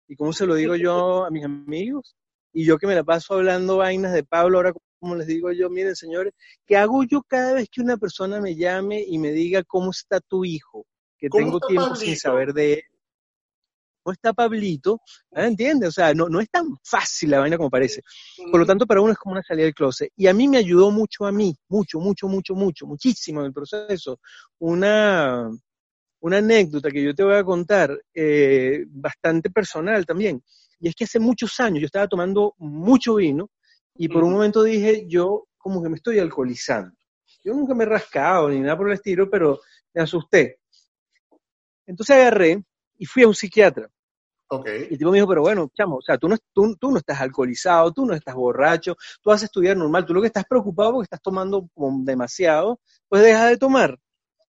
[0.07, 2.15] ¿Y cómo se lo digo yo a mis amigos?
[2.53, 5.69] Y yo que me la paso hablando vainas de Pablo, ahora como les digo yo,
[5.69, 6.33] miren señores,
[6.65, 10.21] ¿qué hago yo cada vez que una persona me llame y me diga cómo está
[10.21, 10.85] tu hijo?
[11.17, 12.83] Que tengo tiempo sin saber de él.
[14.03, 14.99] ¿Cómo está Pablito?
[15.31, 15.89] ¿Ah, ¿Entiendes?
[15.89, 18.01] O sea, no, no es tan fácil la vaina como parece.
[18.49, 20.11] Por lo tanto, para uno es como una salida del closet.
[20.15, 23.53] Y a mí me ayudó mucho, a mí, mucho, mucho, mucho, mucho, muchísimo en el
[23.53, 24.19] proceso,
[24.59, 25.49] una,
[26.21, 30.43] una anécdota que yo te voy a contar, eh, bastante personal también.
[30.79, 33.51] Y es que hace muchos años yo estaba tomando mucho vino
[33.95, 36.95] y por un momento dije, yo como que me estoy alcoholizando.
[37.43, 39.59] Yo nunca me he rascado ni nada por el estilo, pero
[39.93, 40.59] me asusté.
[41.85, 42.63] Entonces agarré
[43.01, 43.89] y fui a un psiquiatra.
[44.47, 44.81] Okay.
[44.81, 46.97] Y el tipo me dijo, pero bueno, chamo, o sea, tú no, tú, tú no
[46.97, 50.43] estás alcoholizado, tú no estás borracho, tú vas a estudiar normal, tú lo que estás
[50.47, 51.67] preocupado porque estás tomando
[52.03, 52.79] demasiado,
[53.09, 53.97] pues deja de tomar.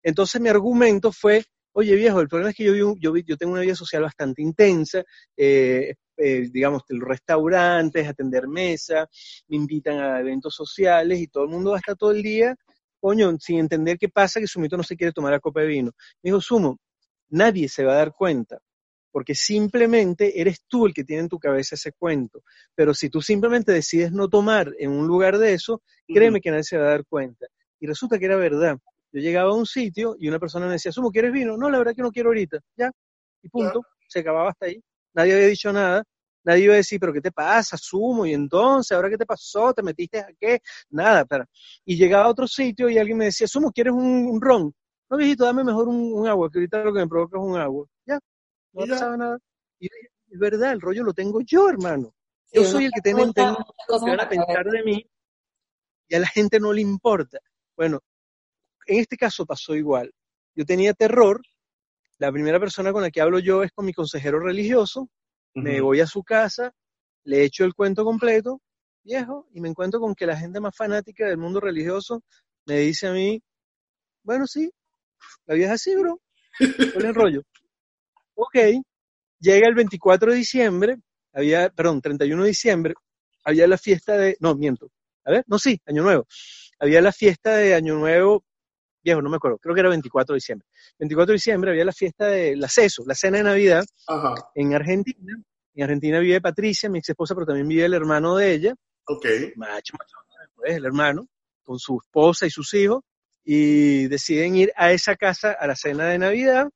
[0.03, 3.63] Entonces mi argumento fue, oye viejo, el problema es que yo, yo, yo tengo una
[3.63, 5.03] vida social bastante intensa,
[5.37, 9.09] eh, eh, digamos, los restaurantes, atender mesa,
[9.49, 12.55] me invitan a eventos sociales y todo el mundo va a estar todo el día,
[13.01, 15.93] coño, sin entender qué pasa, que Sumito no se quiere tomar la copa de vino.
[16.23, 16.79] Me dijo, Sumo,
[17.33, 18.61] nadie se va a dar cuenta,
[19.11, 22.43] porque simplemente eres tú el que tiene en tu cabeza ese cuento.
[22.75, 26.65] Pero si tú simplemente decides no tomar en un lugar de eso, créeme que nadie
[26.65, 27.47] se va a dar cuenta.
[27.81, 28.79] Y resulta que era verdad.
[29.13, 31.57] Yo llegaba a un sitio y una persona me decía, Sumo, ¿quieres vino?
[31.57, 32.59] No, la verdad que no quiero ahorita.
[32.77, 32.91] Ya,
[33.43, 33.83] y punto.
[34.09, 34.83] Se acababa hasta ahí.
[35.15, 36.03] Nadie había dicho nada.
[36.45, 38.27] Nadie iba a decir, pero ¿qué te pasa, Sumo?
[38.27, 39.73] Y entonces, ¿ahora qué te pasó?
[39.73, 40.61] ¿Te metiste a qué?
[40.91, 41.25] Nada.
[41.25, 41.45] Pero...
[41.85, 44.73] Y llegaba a otro sitio y alguien me decía, Sumo, ¿quieres un, ron?
[45.13, 47.87] No, viejito, dame mejor un, agua, que ahorita lo que me provoca es un agua.
[48.07, 48.19] Ya,
[48.73, 49.39] no pasaba nada.
[49.79, 52.15] Y es verdad, el rollo lo tengo yo, hermano.
[52.51, 55.07] Yo soy el que tiene que van a pensar de mí
[56.09, 57.41] y a la gente no le importa.
[57.77, 58.01] Bueno,
[58.87, 60.11] en este caso pasó igual.
[60.55, 61.43] Yo tenía terror,
[62.17, 65.11] la primera persona con la que hablo yo es con mi consejero religioso,
[65.53, 66.73] me voy a su casa,
[67.25, 68.63] le echo el cuento completo,
[69.05, 72.23] viejo, y me encuentro con que la gente más fanática del mundo religioso
[72.65, 73.43] me dice a mí,
[74.23, 74.73] bueno, sí,
[75.47, 76.21] la vida es así, bro,
[76.95, 77.43] con el rollo.
[78.35, 78.57] Ok,
[79.39, 80.97] llega el 24 de diciembre,
[81.33, 82.95] había, perdón, 31 de diciembre,
[83.45, 84.89] había la fiesta de, no, miento,
[85.25, 86.27] a ver, no, sí, Año Nuevo.
[86.79, 88.45] Había la fiesta de Año Nuevo
[89.03, 90.69] viejo, no me acuerdo, creo que era 24 de diciembre.
[90.99, 93.85] 24 de diciembre había la fiesta de la CESO, la cena de Navidad,
[94.55, 95.37] en Argentina.
[95.75, 98.75] En Argentina vive Patricia, mi ex esposa, pero también vive el hermano de ella.
[99.07, 99.27] Ok.
[99.57, 100.17] Macho, macho,
[100.55, 101.27] pues, el hermano,
[101.63, 103.03] con su esposa y sus hijos,
[103.45, 106.69] y deciden ir a esa casa a la cena de Navidad.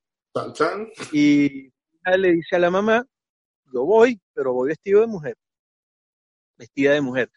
[1.13, 1.71] Y
[2.17, 3.05] le dice a la mamá,
[3.73, 5.37] yo voy, pero voy vestido de mujer.
[6.57, 7.31] Vestida de mujer.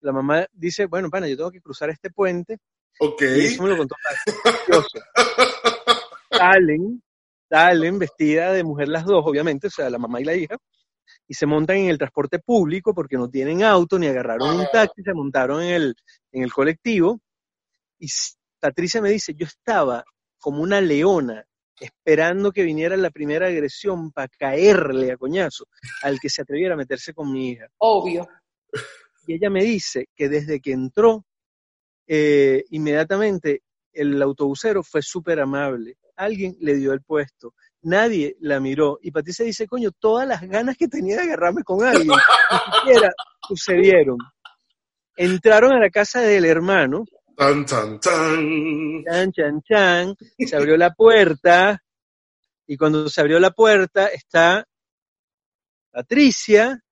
[0.00, 2.58] La mamá dice, bueno, pana, yo tengo que cruzar este puente
[2.98, 3.22] Ok.
[3.22, 3.94] y eso me lo contó.
[6.30, 7.02] Salen,
[7.48, 10.56] salen vestida de mujer las dos, obviamente, o sea, la mamá y la hija,
[11.28, 15.02] y se montan en el transporte público porque no tienen auto ni agarraron un taxi,
[15.02, 15.94] se montaron en el,
[16.32, 17.20] en el colectivo.
[17.98, 18.08] Y
[18.66, 20.04] Patricia me dice, yo estaba
[20.40, 21.46] como una leona
[21.78, 25.66] esperando que viniera la primera agresión para caerle a coñazo
[26.02, 27.68] al que se atreviera a meterse con mi hija.
[27.78, 28.26] Obvio.
[29.28, 31.24] Y ella me dice que desde que entró
[32.08, 33.62] eh, inmediatamente
[33.92, 35.96] el autobusero fue súper amable.
[36.16, 37.54] Alguien le dio el puesto.
[37.82, 38.98] Nadie la miró.
[39.00, 43.12] Y Patricia dice, coño, todas las ganas que tenía de agarrarme con alguien, ni siquiera
[43.46, 44.18] sucedieron.
[45.16, 47.04] Entraron a la casa del hermano.
[47.36, 49.04] Tan, tan, tan.
[49.04, 50.16] Chan, chan, chan.
[50.38, 51.82] Se abrió la puerta.
[52.66, 54.66] Y cuando se abrió la puerta está
[55.90, 56.82] Patricia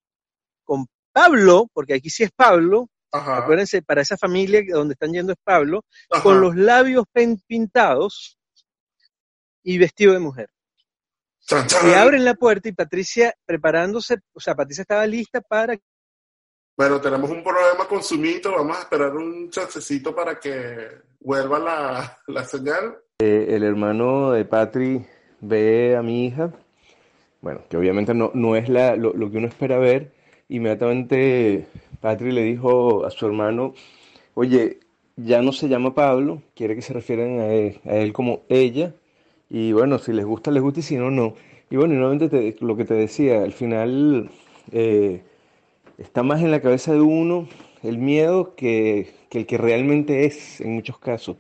[0.63, 3.39] con Pablo, porque aquí sí es Pablo, Ajá.
[3.39, 6.23] acuérdense, para esa familia donde están yendo es Pablo, Ajá.
[6.23, 7.05] con los labios
[7.47, 8.39] pintados
[9.63, 10.51] y vestido de mujer.
[11.47, 11.87] Chan, chan.
[11.89, 15.77] Le abren la puerta y Patricia preparándose, o sea, Patricia estaba lista para...
[16.77, 18.51] Bueno, tenemos un problema con Sumito.
[18.51, 20.89] Vamos a esperar un chancecito para que
[21.21, 22.97] vuelva la, la señal.
[23.21, 25.07] Eh, el hermano de Patri
[25.41, 26.53] ve a mi hija,
[27.41, 30.11] bueno, que obviamente no, no es la, lo, lo que uno espera ver.
[30.49, 31.67] Inmediatamente
[32.01, 33.75] Patri le dijo a su hermano,
[34.35, 34.81] oye,
[35.17, 38.93] ya no se llama Pablo, quiere que se refieran a él, a él como ella.
[39.49, 41.35] Y bueno, si les gusta, les gusta y si no, no.
[41.71, 44.29] Y bueno, y nuevamente lo que te decía, al final
[44.73, 45.23] eh,
[45.99, 47.49] está más en la cabeza de uno
[47.83, 51.37] el miedo que, que, el que realmente es en muchos casos.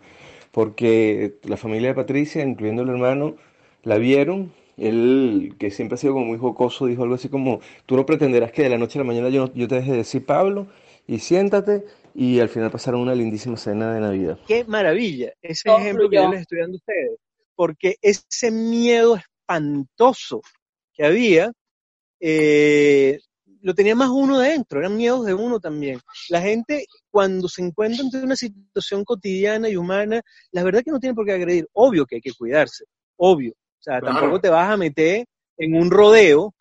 [0.52, 3.36] Porque la familia de Patricia, incluyendo el hermano,
[3.82, 4.52] la vieron.
[4.76, 8.52] Él, que siempre ha sido como muy jocoso, dijo algo así como, tú no pretenderás
[8.52, 10.66] que de la noche a la mañana yo, yo te deje de decir Pablo
[11.06, 11.84] y siéntate.
[12.14, 14.38] Y al final pasaron una lindísima cena de Navidad.
[14.46, 17.18] Qué maravilla ese ejemplo que yo les estoy dando a ustedes.
[17.56, 20.40] Porque ese miedo espantoso
[20.92, 21.52] que había,
[22.20, 23.18] eh,
[23.64, 25.98] lo tenía más uno dentro, eran miedos de uno también.
[26.28, 30.20] La gente, cuando se encuentra ante una situación cotidiana y humana,
[30.52, 31.66] la verdad que no tiene por qué agredir.
[31.72, 32.84] Obvio que hay que cuidarse,
[33.16, 33.52] obvio.
[33.52, 35.24] O sea, tampoco te vas a meter
[35.56, 36.54] en un rodeo,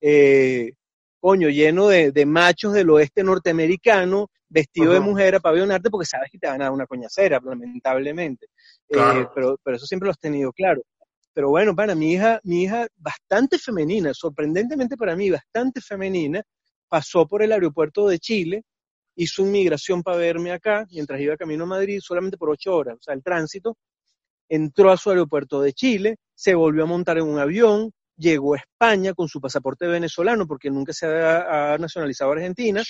[0.00, 0.72] eh,
[1.20, 6.38] coño, lleno de, machos del oeste norteamericano, vestido de mujer a pabellonarte, porque sabes que
[6.38, 8.46] te van a dar una coñacera, lamentablemente.
[8.88, 10.82] Eh, pero, pero eso siempre lo has tenido claro.
[11.34, 16.42] Pero bueno, para mi hija, mi hija bastante femenina, sorprendentemente para mí, bastante femenina,
[16.88, 18.64] pasó por el aeropuerto de Chile,
[19.16, 23.02] hizo inmigración para verme acá, mientras iba camino a Madrid, solamente por ocho horas, o
[23.02, 23.76] sea, el tránsito,
[24.48, 28.58] entró a su aeropuerto de Chile, se volvió a montar en un avión, llegó a
[28.58, 32.82] España con su pasaporte venezolano, porque nunca se ha, nacionalizado Argentina,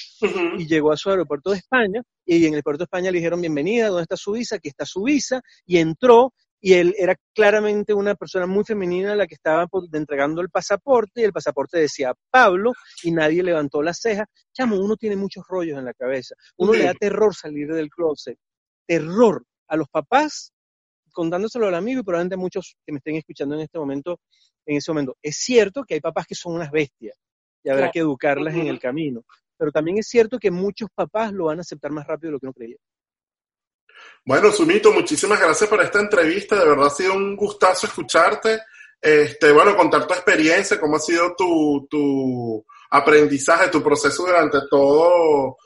[0.59, 3.41] y llegó a su aeropuerto de España, y en el aeropuerto de España le dijeron
[3.41, 4.57] bienvenida, ¿dónde está su visa?
[4.57, 6.35] Aquí está su visa, y entró,
[6.65, 11.25] y él era claramente una persona muy femenina la que estaba entregando el pasaporte y
[11.25, 14.27] el pasaporte decía Pablo y nadie levantó la ceja.
[14.53, 16.37] Chamo, uno tiene muchos rollos en la cabeza.
[16.57, 18.39] Uno le da terror salir del closet.
[18.87, 20.53] Terror a los papás
[21.11, 24.21] contándoselo al amigo y probablemente a muchos que me estén escuchando en este momento,
[24.65, 25.17] en ese momento.
[25.21, 27.19] Es cierto que hay papás que son unas bestias
[27.65, 29.25] y habrá que educarlas en el camino,
[29.57, 32.39] pero también es cierto que muchos papás lo van a aceptar más rápido de lo
[32.39, 32.77] que uno creía.
[34.25, 36.57] Bueno, Sumito, muchísimas gracias por esta entrevista.
[36.57, 38.61] De verdad ha sido un gustazo escucharte.
[39.01, 45.57] Este, bueno, contar tu experiencia, cómo ha sido tu, tu aprendizaje, tu proceso durante todo,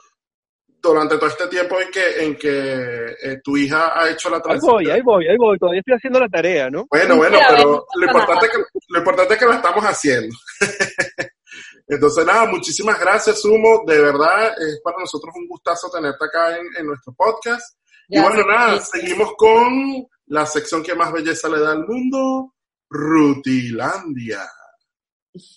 [0.81, 4.79] durante todo este tiempo en que, en que eh, tu hija ha hecho la transición.
[4.79, 5.59] Ahí voy, ahí voy, ahí voy.
[5.59, 6.87] Todavía estoy haciendo la tarea, ¿no?
[6.89, 8.59] Bueno, bueno, pero lo importante, es que,
[8.89, 10.35] lo importante es que lo estamos haciendo.
[11.89, 13.85] Entonces, nada, muchísimas gracias, Sumo.
[13.87, 17.77] De verdad, es para nosotros un gustazo tenerte acá en, en nuestro podcast
[18.09, 22.55] y bueno, nada, seguimos con la sección que más belleza le da al mundo,
[22.89, 24.41] Rutilandia.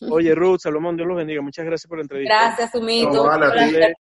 [0.10, 1.42] Oye, Ruth, Salomón, Dios los bendiga.
[1.42, 2.34] Muchas gracias por la entrevista.
[2.34, 3.26] Gracias, Sumito.
[3.26, 3.94] Sabe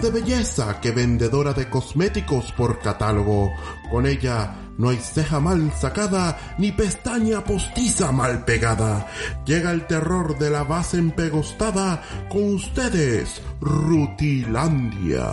[0.00, 3.52] de belleza que vendedora de cosméticos por catálogo.
[3.90, 9.06] Con ella no hay ceja mal sacada, ni pestaña postiza mal pegada.
[9.44, 15.28] Llega el terror de la base empegostada con ustedes, Rutilandia.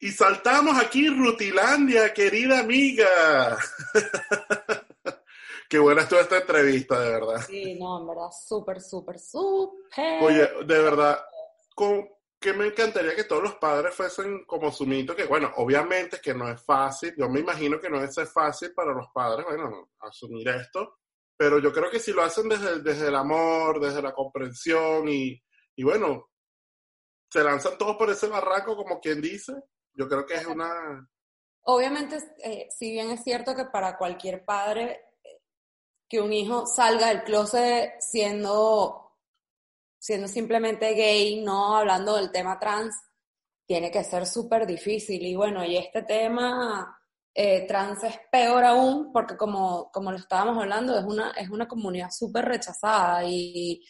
[0.00, 3.08] Y saltamos aquí, Rutilandia, querida amiga.
[5.72, 7.40] Qué buena estuvo esta entrevista, de verdad.
[7.46, 10.22] Sí, no, en verdad, súper, súper, súper.
[10.22, 11.18] Oye, de verdad,
[11.74, 12.06] con,
[12.38, 16.34] que me encantaría que todos los padres fuesen como su mito, que bueno, obviamente que
[16.34, 20.46] no es fácil, yo me imagino que no es fácil para los padres, bueno, asumir
[20.50, 20.98] esto,
[21.38, 25.42] pero yo creo que si lo hacen desde, desde el amor, desde la comprensión y,
[25.74, 26.32] y bueno,
[27.30, 29.54] se lanzan todos por ese barranco como quien dice,
[29.94, 31.08] yo creo que es una...
[31.62, 35.11] Obviamente, eh, si bien es cierto que para cualquier padre
[36.12, 39.16] que un hijo salga del closet siendo,
[39.98, 42.94] siendo simplemente gay, no hablando del tema trans,
[43.66, 45.24] tiene que ser súper difícil.
[45.24, 47.00] Y bueno, y este tema
[47.32, 51.66] eh, trans es peor aún porque como, como lo estábamos hablando, es una, es una
[51.66, 53.82] comunidad súper rechazada y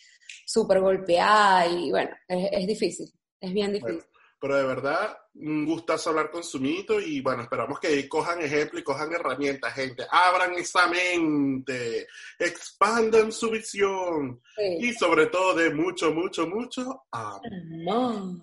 [0.47, 4.12] súper golpeada y bueno, es, difícil, es bien difícil
[4.43, 8.82] pero de verdad, un gustazo hablar con Sumito y bueno, esperamos que cojan ejemplo y
[8.82, 10.05] cojan herramientas, gente.
[10.11, 12.09] Abran esa mente,
[12.40, 14.43] expandan su visión
[14.80, 18.40] y sobre todo de mucho, mucho, mucho amor.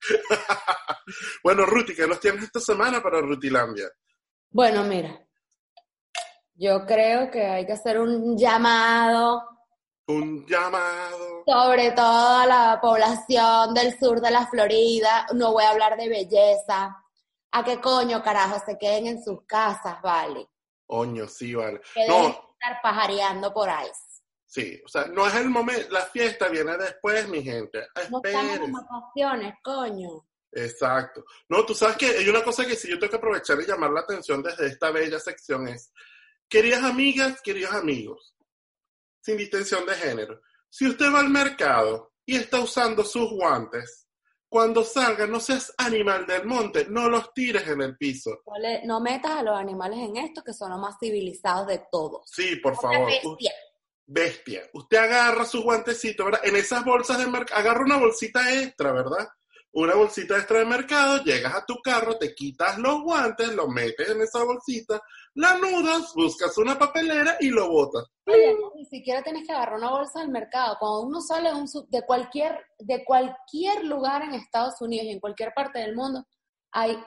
[1.42, 3.88] bueno, Ruti, ¿qué nos tienes esta semana para Rutilandia?
[4.52, 5.20] Bueno, mira,
[6.54, 9.42] yo creo que hay que hacer un llamado
[10.10, 11.44] un llamado.
[11.46, 16.08] Sobre todo a la población del sur de la Florida, no voy a hablar de
[16.08, 16.96] belleza.
[17.52, 20.48] ¿A qué coño, carajo, se queden en sus casas, vale?
[20.86, 21.80] Coño, sí, vale.
[21.94, 22.28] Que no.
[22.28, 23.88] estar pajareando por ahí.
[24.46, 27.86] Sí, o sea, no es el momento, la fiesta viene después, mi gente.
[28.10, 30.26] No estamos en vacaciones, coño.
[30.52, 31.24] Exacto.
[31.48, 33.90] No, tú sabes que hay una cosa que sí yo tengo que aprovechar y llamar
[33.90, 35.92] la atención desde esta bella sección es,
[36.48, 38.34] queridas amigas, queridos amigos,
[39.20, 40.40] sin distinción de género.
[40.68, 44.06] Si usted va al mercado y está usando sus guantes,
[44.48, 48.40] cuando salga no seas animal del monte, no los tires en el piso.
[48.46, 51.82] No, le- no metas a los animales en esto, que son los más civilizados de
[51.90, 52.28] todos.
[52.30, 53.06] Sí, por Una favor.
[53.06, 53.52] bestia.
[54.06, 54.62] bestia.
[54.72, 56.40] Usted agarra sus guantecitos, ¿verdad?
[56.44, 59.28] En esas bolsas de mercado, agarra una bolsita extra, ¿verdad?
[59.72, 64.08] Una bolsita extra de mercado, llegas a tu carro, te quitas los guantes, los metes
[64.08, 65.00] en esa bolsita,
[65.34, 68.04] la nudas, buscas una papelera y lo botas.
[68.26, 70.76] Oye, ni siquiera tienes que agarrar una bolsa del mercado.
[70.80, 75.20] Cuando uno sale de, un de cualquier, de cualquier lugar en Estados Unidos y en
[75.20, 76.24] cualquier parte del mundo,
[76.72, 76.98] hay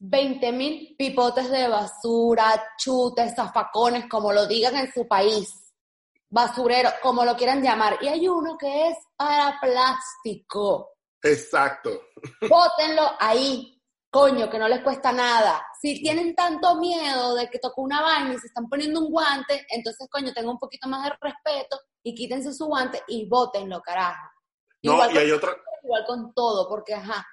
[0.00, 5.48] 20 mil pipotes de basura, chutes, zafacones, como lo digan en su país.
[6.28, 7.98] Basurero, como lo quieran llamar.
[8.00, 10.91] Y hay uno que es para plástico.
[11.22, 12.08] Exacto.
[12.48, 15.64] Bótenlo ahí, coño, que no les cuesta nada.
[15.80, 19.66] Si tienen tanto miedo de que tocó una vaina y se están poniendo un guante,
[19.70, 24.28] entonces, coño, tengan un poquito más de respeto y quítense su guante y bótenlo, carajo.
[24.82, 27.24] No, igual, y hay otra, igual con todo, porque, ajá,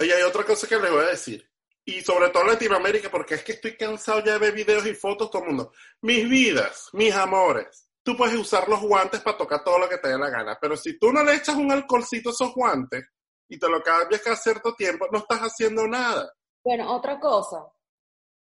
[0.00, 1.44] y hay otra cosa que les voy a decir.
[1.84, 5.30] Y sobre todo Latinoamérica, porque es que estoy cansado ya de ver videos y fotos
[5.30, 5.72] todo el mundo.
[6.02, 7.88] Mis vidas, mis amores.
[8.02, 10.76] Tú puedes usar los guantes para tocar todo lo que te dé la gana, pero
[10.76, 13.06] si tú no le echas un alcoholcito a esos guantes
[13.48, 16.32] y te lo cambias cada cierto tiempo, no estás haciendo nada.
[16.64, 17.66] Bueno, otra cosa,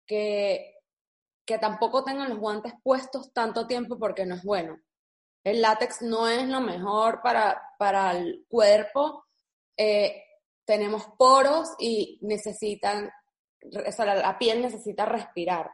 [0.05, 0.75] que,
[1.45, 4.79] que tampoco tengan los guantes puestos tanto tiempo porque no es bueno.
[5.43, 9.25] El látex no es lo mejor para, para el cuerpo.
[9.77, 10.23] Eh,
[10.65, 13.09] tenemos poros y necesitan,
[13.63, 15.71] o sea, la, piel necesita respirar.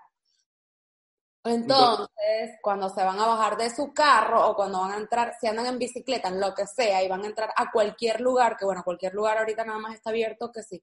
[1.46, 5.48] Entonces, cuando se van a bajar de su carro o cuando van a entrar, si
[5.48, 8.66] andan en bicicleta, en lo que sea, y van a entrar a cualquier lugar, que
[8.66, 10.82] bueno, cualquier lugar ahorita nada más está abierto, que sí.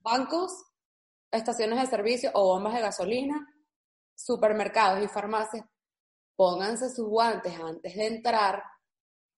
[0.00, 0.52] Bancos,
[1.30, 3.46] estaciones de servicio o bombas de gasolina,
[4.14, 5.64] supermercados y farmacias,
[6.36, 8.62] pónganse sus guantes antes de entrar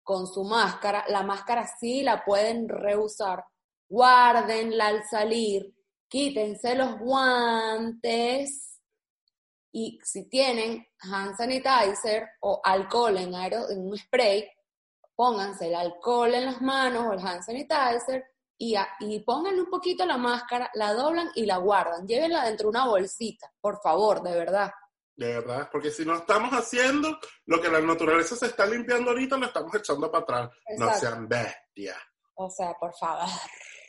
[0.03, 1.05] con su máscara.
[1.09, 3.45] La máscara sí la pueden reusar.
[3.88, 5.72] Guárdenla al salir,
[6.09, 8.71] quítense los guantes
[9.72, 14.48] y si tienen hand sanitizer o alcohol en, aero, en un spray,
[15.14, 18.24] pónganse el alcohol en las manos o el hand sanitizer
[18.58, 22.06] y, a- y pónganle un poquito la máscara, la doblan y la guardan.
[22.06, 24.70] Llévenla dentro de una bolsita, por favor, de verdad.
[25.16, 29.36] De verdad, porque si no estamos haciendo lo que la naturaleza se está limpiando ahorita,
[29.36, 30.50] lo estamos echando para atrás.
[30.78, 31.96] No sean bestias.
[32.34, 33.28] O sea, por favor.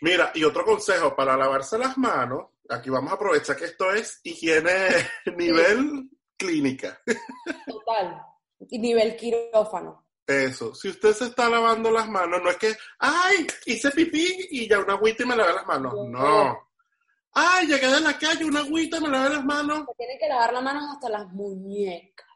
[0.03, 4.19] Mira, y otro consejo para lavarse las manos, aquí vamos a aprovechar que esto es
[4.21, 4.89] higiene
[5.37, 7.01] nivel clínica.
[7.65, 8.21] Total.
[8.69, 10.05] Y nivel quirófano.
[10.27, 14.67] Eso, si usted se está lavando las manos, no es que, ay, hice pipí y
[14.67, 15.93] ya una agüita y me lavé las manos.
[16.09, 16.69] No.
[17.31, 19.85] Ay, llegué de la calle, una agüita y me lavé las manos.
[19.87, 22.27] Se tienen que lavar las manos hasta las muñecas.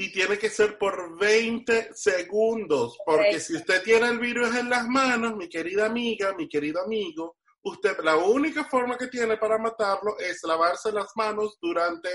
[0.00, 4.86] Y tiene que ser por 20 segundos, porque si usted tiene el virus en las
[4.86, 10.16] manos, mi querida amiga, mi querido amigo, usted la única forma que tiene para matarlo
[10.20, 12.10] es lavarse las manos durante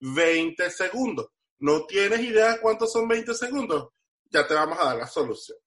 [0.00, 1.28] 20 segundos.
[1.60, 3.90] ¿No tienes idea cuántos son 20 segundos?
[4.32, 5.58] Ya te vamos a dar la solución.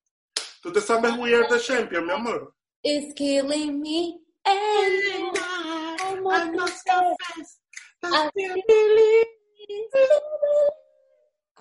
[0.61, 2.53] ¿Tú te sabes We Are the Champion, mi amor?
[2.84, 4.19] It's killing me.
[4.45, 7.59] and I must confess,
[8.03, 8.30] I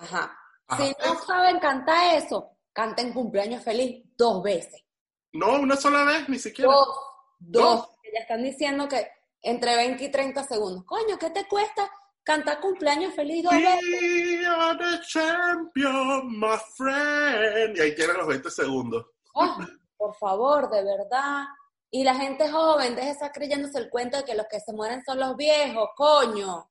[0.01, 0.37] Ajá.
[0.77, 4.81] Si no saben cantar eso, canten cumpleaños feliz dos veces.
[5.33, 6.71] No, una sola vez, ni siquiera.
[6.71, 6.87] Dos.
[7.39, 7.63] Dos.
[7.63, 7.89] Dos.
[8.13, 9.07] Ya están diciendo que
[9.41, 10.83] entre 20 y 30 segundos.
[10.85, 11.89] Coño, ¿qué te cuesta
[12.23, 13.81] cantar cumpleaños feliz dos veces?
[13.83, 17.77] We are the champion, my friend.
[17.77, 19.05] Y ahí tienen los 20 segundos.
[19.33, 19.57] Oh,
[19.97, 21.45] por favor, de verdad.
[21.89, 24.73] Y la gente joven, deje de estar creyéndose el cuento de que los que se
[24.73, 26.69] mueren son los viejos, coño.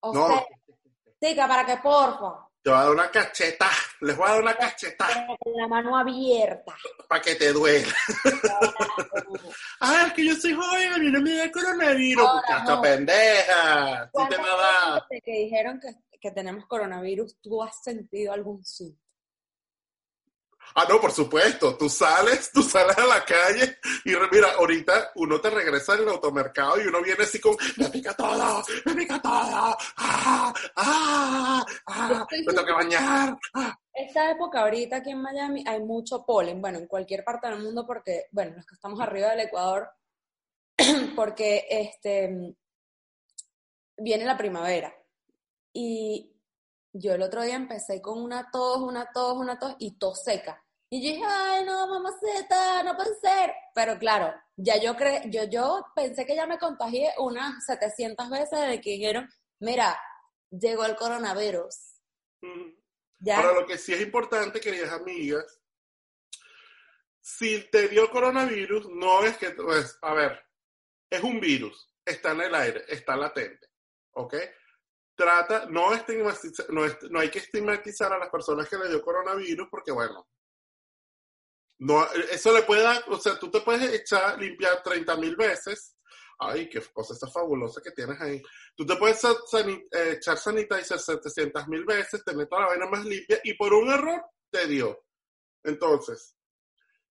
[0.00, 0.26] O No.
[0.28, 0.46] sea,
[1.20, 3.68] chica, para que porfa, Te voy a dar una cacheta.
[4.00, 5.06] Les voy a dar una cacheta
[5.38, 6.74] con la mano abierta.
[7.08, 7.94] para que te duela.
[9.82, 12.26] Ah, es que yo soy joven, mí no me da coronavirus.
[12.26, 12.82] Ahora no.
[12.82, 14.04] pendeja.
[14.04, 18.62] Sí te ¿Cuántas veces desde que dijeron que, que tenemos coronavirus, tú has sentido algún
[18.62, 19.09] síntoma?
[20.74, 21.76] Ah, no, por supuesto.
[21.76, 26.80] Tú sales, tú sales a la calle y mira, ahorita uno te regresa al automercado
[26.80, 29.76] y uno viene así con, me pica todo, me pica todo, ah,
[30.76, 33.36] ah, ah, me tengo que bañar.
[33.54, 33.76] ah".
[33.92, 37.84] Esta época ahorita aquí en Miami hay mucho polen, bueno, en cualquier parte del mundo
[37.86, 39.90] porque, bueno, los que estamos arriba del Ecuador,
[41.16, 42.54] porque este
[44.00, 44.94] viene la primavera.
[45.72, 46.32] Y
[46.92, 50.64] yo el otro día empecé con una tos, una tos, una tos y tos seca.
[50.92, 53.52] Y yo dije, ay, no, mamacita, no puede ser.
[53.74, 58.68] Pero claro, ya yo cre yo, yo pensé que ya me contagié unas 700 veces
[58.68, 59.28] de que dijeron,
[59.60, 59.96] mira,
[60.50, 61.76] llegó el coronavirus.
[62.42, 62.72] Mm.
[63.20, 63.38] Ya.
[63.38, 65.60] Ahora, lo que sí es importante, queridas amigas,
[67.20, 70.42] si te dio coronavirus, no es que, pues, a ver,
[71.08, 73.68] es un virus, está en el aire, está latente,
[74.12, 74.34] ¿ok?
[75.20, 80.26] Trata, no, hay que estigmatizar a las personas que le dio coronavirus porque, bueno,
[81.80, 85.98] no, eso le puede dar, o sea, tú te puedes echar, limpiar 30 mil veces.
[86.38, 88.42] Ay, qué cosa esta fabulosa que tienes ahí.
[88.74, 93.40] Tú te puedes eh, echar sanitizer 700 mil veces, tener toda la vaina más limpia
[93.44, 95.04] y por un error te dio.
[95.62, 96.34] Entonces,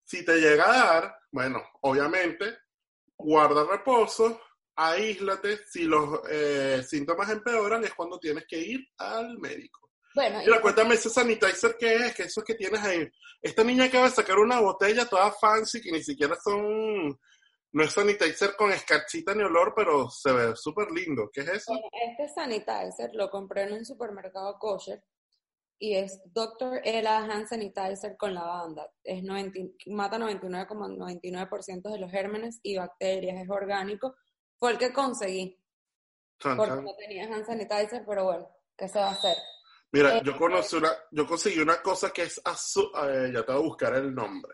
[0.04, 2.58] si te llega a dar, bueno, obviamente,
[3.16, 4.42] guarda reposo,
[4.80, 5.60] aíslate.
[5.66, 9.90] Si los eh, síntomas empeoran, es cuando tienes que ir al médico.
[10.16, 13.08] Bueno, Mira, cuéntame ese sanitizer que es, que eso que tienes ahí.
[13.42, 17.20] Esta niña acaba de sacar una botella toda fancy que ni siquiera son,
[17.72, 21.30] no es sanitizer con escarchita ni olor, pero se ve súper lindo.
[21.32, 21.74] ¿Qué es eso?
[21.92, 25.04] Este sanitizer lo compré en un supermercado kosher
[25.78, 26.82] y es Dr.
[26.84, 28.92] Ella Hand Sanitizer con lavanda.
[29.04, 34.16] Es 90, mata 99,99% de los gérmenes y bacterias, es orgánico.
[34.60, 35.58] Fue el que conseguí.
[36.38, 39.36] porque no tenía hand sanitizer, pero bueno, ¿qué se va a hacer?
[39.92, 43.52] Mira, eh, yo conocí una, yo conseguí una cosa que es azul, eh, ya te
[43.54, 44.54] voy a buscar el nombre,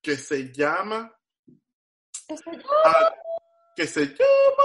[0.00, 1.12] que se llama,
[2.84, 3.14] ah,
[3.74, 4.64] que se llama,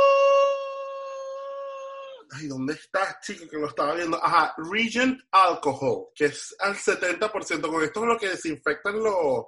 [2.31, 4.23] ay, ¿dónde está, chico, que lo estaba viendo?
[4.23, 9.45] Ajá, Regent Alcohol, que es al 70%, con esto es lo que desinfectan los,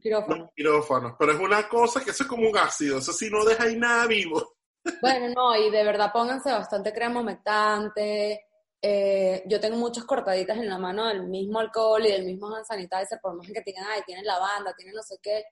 [0.00, 1.14] quirófanos.
[1.18, 3.76] pero es una cosa que eso es como un ácido, eso sí no deja ahí
[3.76, 4.56] nada vivo.
[5.00, 8.46] Bueno, no, y de verdad pónganse bastante crema humectante,
[8.82, 12.64] eh, yo tengo muchas cortaditas en la mano del mismo alcohol y del mismo hand
[12.64, 15.44] sanitizer, por más que tengan, ay, tienen lavanda, tienen no sé qué.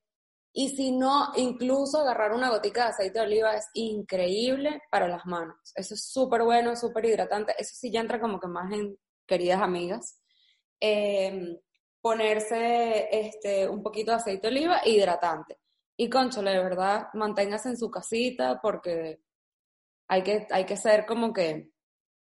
[0.52, 5.26] Y si no, incluso agarrar una gotica de aceite de oliva es increíble para las
[5.26, 5.56] manos.
[5.74, 7.54] Eso es súper bueno, súper hidratante.
[7.58, 10.20] Eso sí ya entra como que más en queridas amigas.
[10.78, 11.58] Em,
[12.04, 15.58] ponerse este, un poquito de aceite de oliva e hidratante.
[15.96, 19.22] Y conchole, de verdad, manténgase en su casita porque
[20.08, 21.70] hay que, hay que ser como que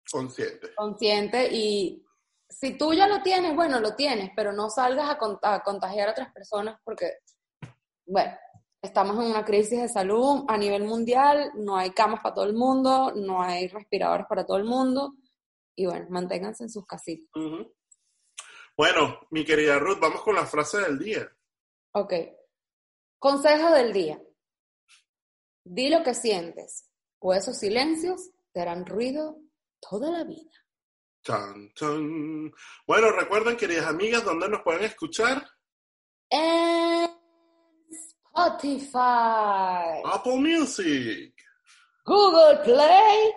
[0.09, 0.73] Consciente.
[0.75, 2.05] Consciente y
[2.47, 5.17] si tú ya lo tienes, bueno, lo tienes, pero no salgas a,
[5.61, 7.11] contagiar a otras personas porque,
[8.05, 8.31] bueno,
[8.81, 12.53] estamos en una crisis de salud a nivel mundial, no hay camas para todo el
[12.53, 15.15] mundo, no hay respiradores para todo el mundo
[15.75, 17.27] y bueno, manténganse en sus casitas.
[18.77, 21.31] Bueno, mi querida Ruth, vamos con la frase del día.
[21.93, 22.13] Ok.
[23.19, 24.21] Consejo del día.
[25.63, 29.39] Di lo que sientes, o esos silencios te harán ruido
[29.79, 30.51] toda la vida.
[32.85, 35.47] Bueno, recuerden, queridas amigas, ¿dónde nos pueden escuchar?
[36.29, 37.09] En
[37.89, 38.91] Spotify.
[40.03, 41.33] Apple Music.
[42.05, 43.33] Google Play.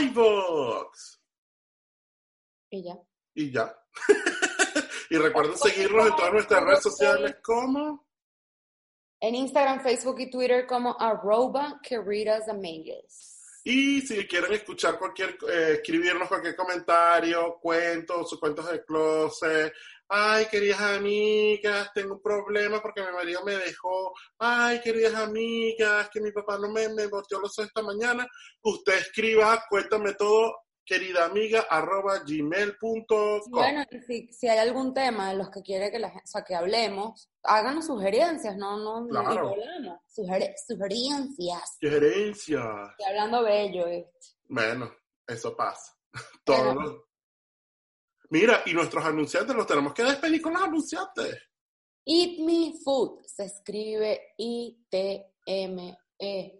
[0.00, 1.20] iVoox.
[2.70, 2.98] Y ya.
[3.34, 3.78] Y ya.
[5.12, 8.08] y recuerden seguirnos en todas nuestras redes sociales como...
[9.20, 12.46] En Instagram, Facebook y Twitter como arroba queridas.
[13.62, 19.74] Y si quieren escuchar cualquier, eh, escribirnos cualquier comentario, cuentos, sus cuentos de closet,
[20.08, 26.22] ay, queridas amigas, tengo un problema porque mi marido me dejó, ay, queridas amigas, que
[26.22, 28.26] mi papá no me, me boteó los esta mañana,
[28.62, 33.40] usted escriba, cuéntame todo querida amiga, arroba gmail.com.
[33.50, 36.54] Bueno, si, si hay algún tema de los que quiere que, la, o sea, que
[36.54, 39.54] hablemos, háganos sugerencias, no, no, claro.
[39.80, 41.78] no sugerencias.
[41.80, 42.90] Sugerencias.
[42.90, 43.86] Estoy hablando bello.
[44.48, 44.92] Bueno,
[45.26, 45.96] eso pasa.
[46.44, 47.06] Todo.
[48.30, 51.36] Mira, y nuestros anunciantes los tenemos que despedir con los anunciantes.
[52.04, 55.22] Eat Me Food se escribe I-T-M-E,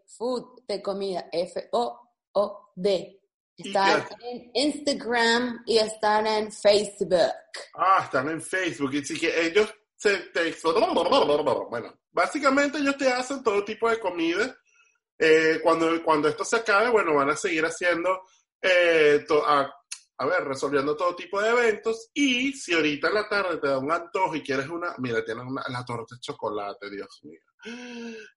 [0.07, 3.22] food de comida, F-O-O-D.
[3.57, 7.33] Están en Instagram y están en Facebook.
[7.75, 8.95] Ah, están en Facebook.
[8.95, 10.55] Y sí que ellos se te...
[11.71, 14.57] Bueno, básicamente ellos te hacen todo tipo de comida.
[15.19, 18.23] Eh, cuando, cuando esto se acabe, bueno, van a seguir haciendo
[18.61, 19.25] eh,
[20.23, 22.11] a ver, resolviendo todo tipo de eventos.
[22.15, 25.45] Y si ahorita en la tarde te da un antojo y quieres una, mira, tienes
[25.45, 27.41] una, la torta de chocolate, Dios mío.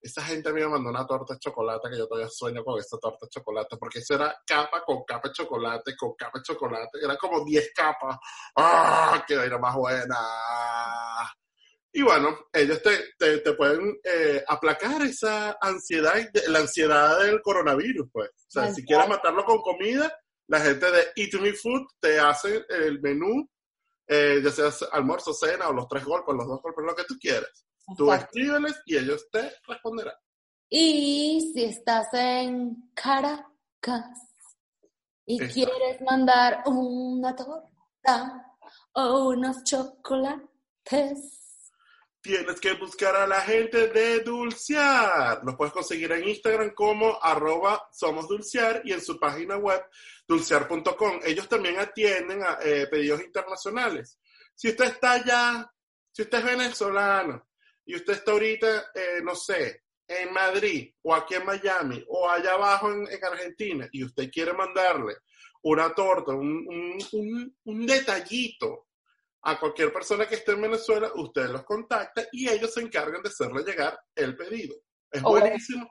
[0.00, 3.26] Esa gente me mandó una torta de chocolate que yo todavía sueño con esta torta
[3.26, 7.16] de chocolate, porque eso era capa con capa de chocolate, con capa de chocolate, era
[7.16, 8.16] como 10 capas.
[8.56, 9.24] ¡Ah!
[9.26, 10.16] ¡Qué vaina más buena!
[11.92, 16.14] Y bueno, ellos te, te, pueden eh, aplacar esa ansiedad,
[16.48, 18.28] la ansiedad del coronavirus, pues.
[18.28, 20.14] O sea, si quieres matarlo con comida,
[20.48, 23.48] la gente de Eat Me Food te hace el menú,
[24.06, 27.16] eh, ya sea almuerzo, cena o los tres golpes, los dos golpes, lo que tú
[27.18, 27.65] quieras.
[27.94, 30.14] Tú escríbeles y ellos te responderán.
[30.68, 33.46] Y si estás en Caracas
[35.24, 38.56] y quieres mandar una torta
[38.92, 41.36] o unos chocolates,
[42.20, 45.44] tienes que buscar a la gente de Dulcear.
[45.44, 49.84] Los puedes conseguir en Instagram como arroba somos Dulcear y en su página web
[50.26, 51.20] dulcear.com.
[51.24, 54.18] Ellos también atienden a eh, pedidos internacionales.
[54.56, 55.72] Si usted está allá,
[56.10, 57.45] si usted es venezolano
[57.86, 62.52] y usted está ahorita, eh, no sé, en Madrid o aquí en Miami o allá
[62.52, 65.14] abajo en, en Argentina y usted quiere mandarle
[65.62, 68.86] una torta, un, un, un, un detallito
[69.42, 73.28] a cualquier persona que esté en Venezuela, usted los contacta y ellos se encargan de
[73.28, 74.76] hacerle llegar el pedido.
[75.10, 75.88] Es buenísimo.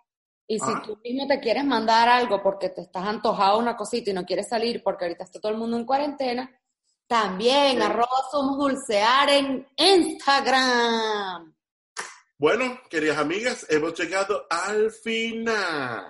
[0.48, 0.82] Y si Ah.
[0.86, 4.48] tú mismo te quieres mandar algo porque te estás antojado una cosita y no quieres
[4.48, 6.62] salir porque ahorita está todo el mundo en cuarentena,
[7.08, 7.82] también Sí.
[7.82, 11.55] arroba somos dulcear en Instagram.
[12.38, 16.06] Bueno, queridas amigas, hemos llegado al final.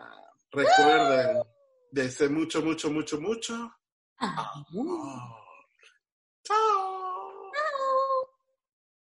[0.52, 1.44] Recuerden,
[1.92, 3.72] desde mucho, mucho, mucho, mucho.
[4.20, 4.52] Ah.
[6.44, 7.05] Chao.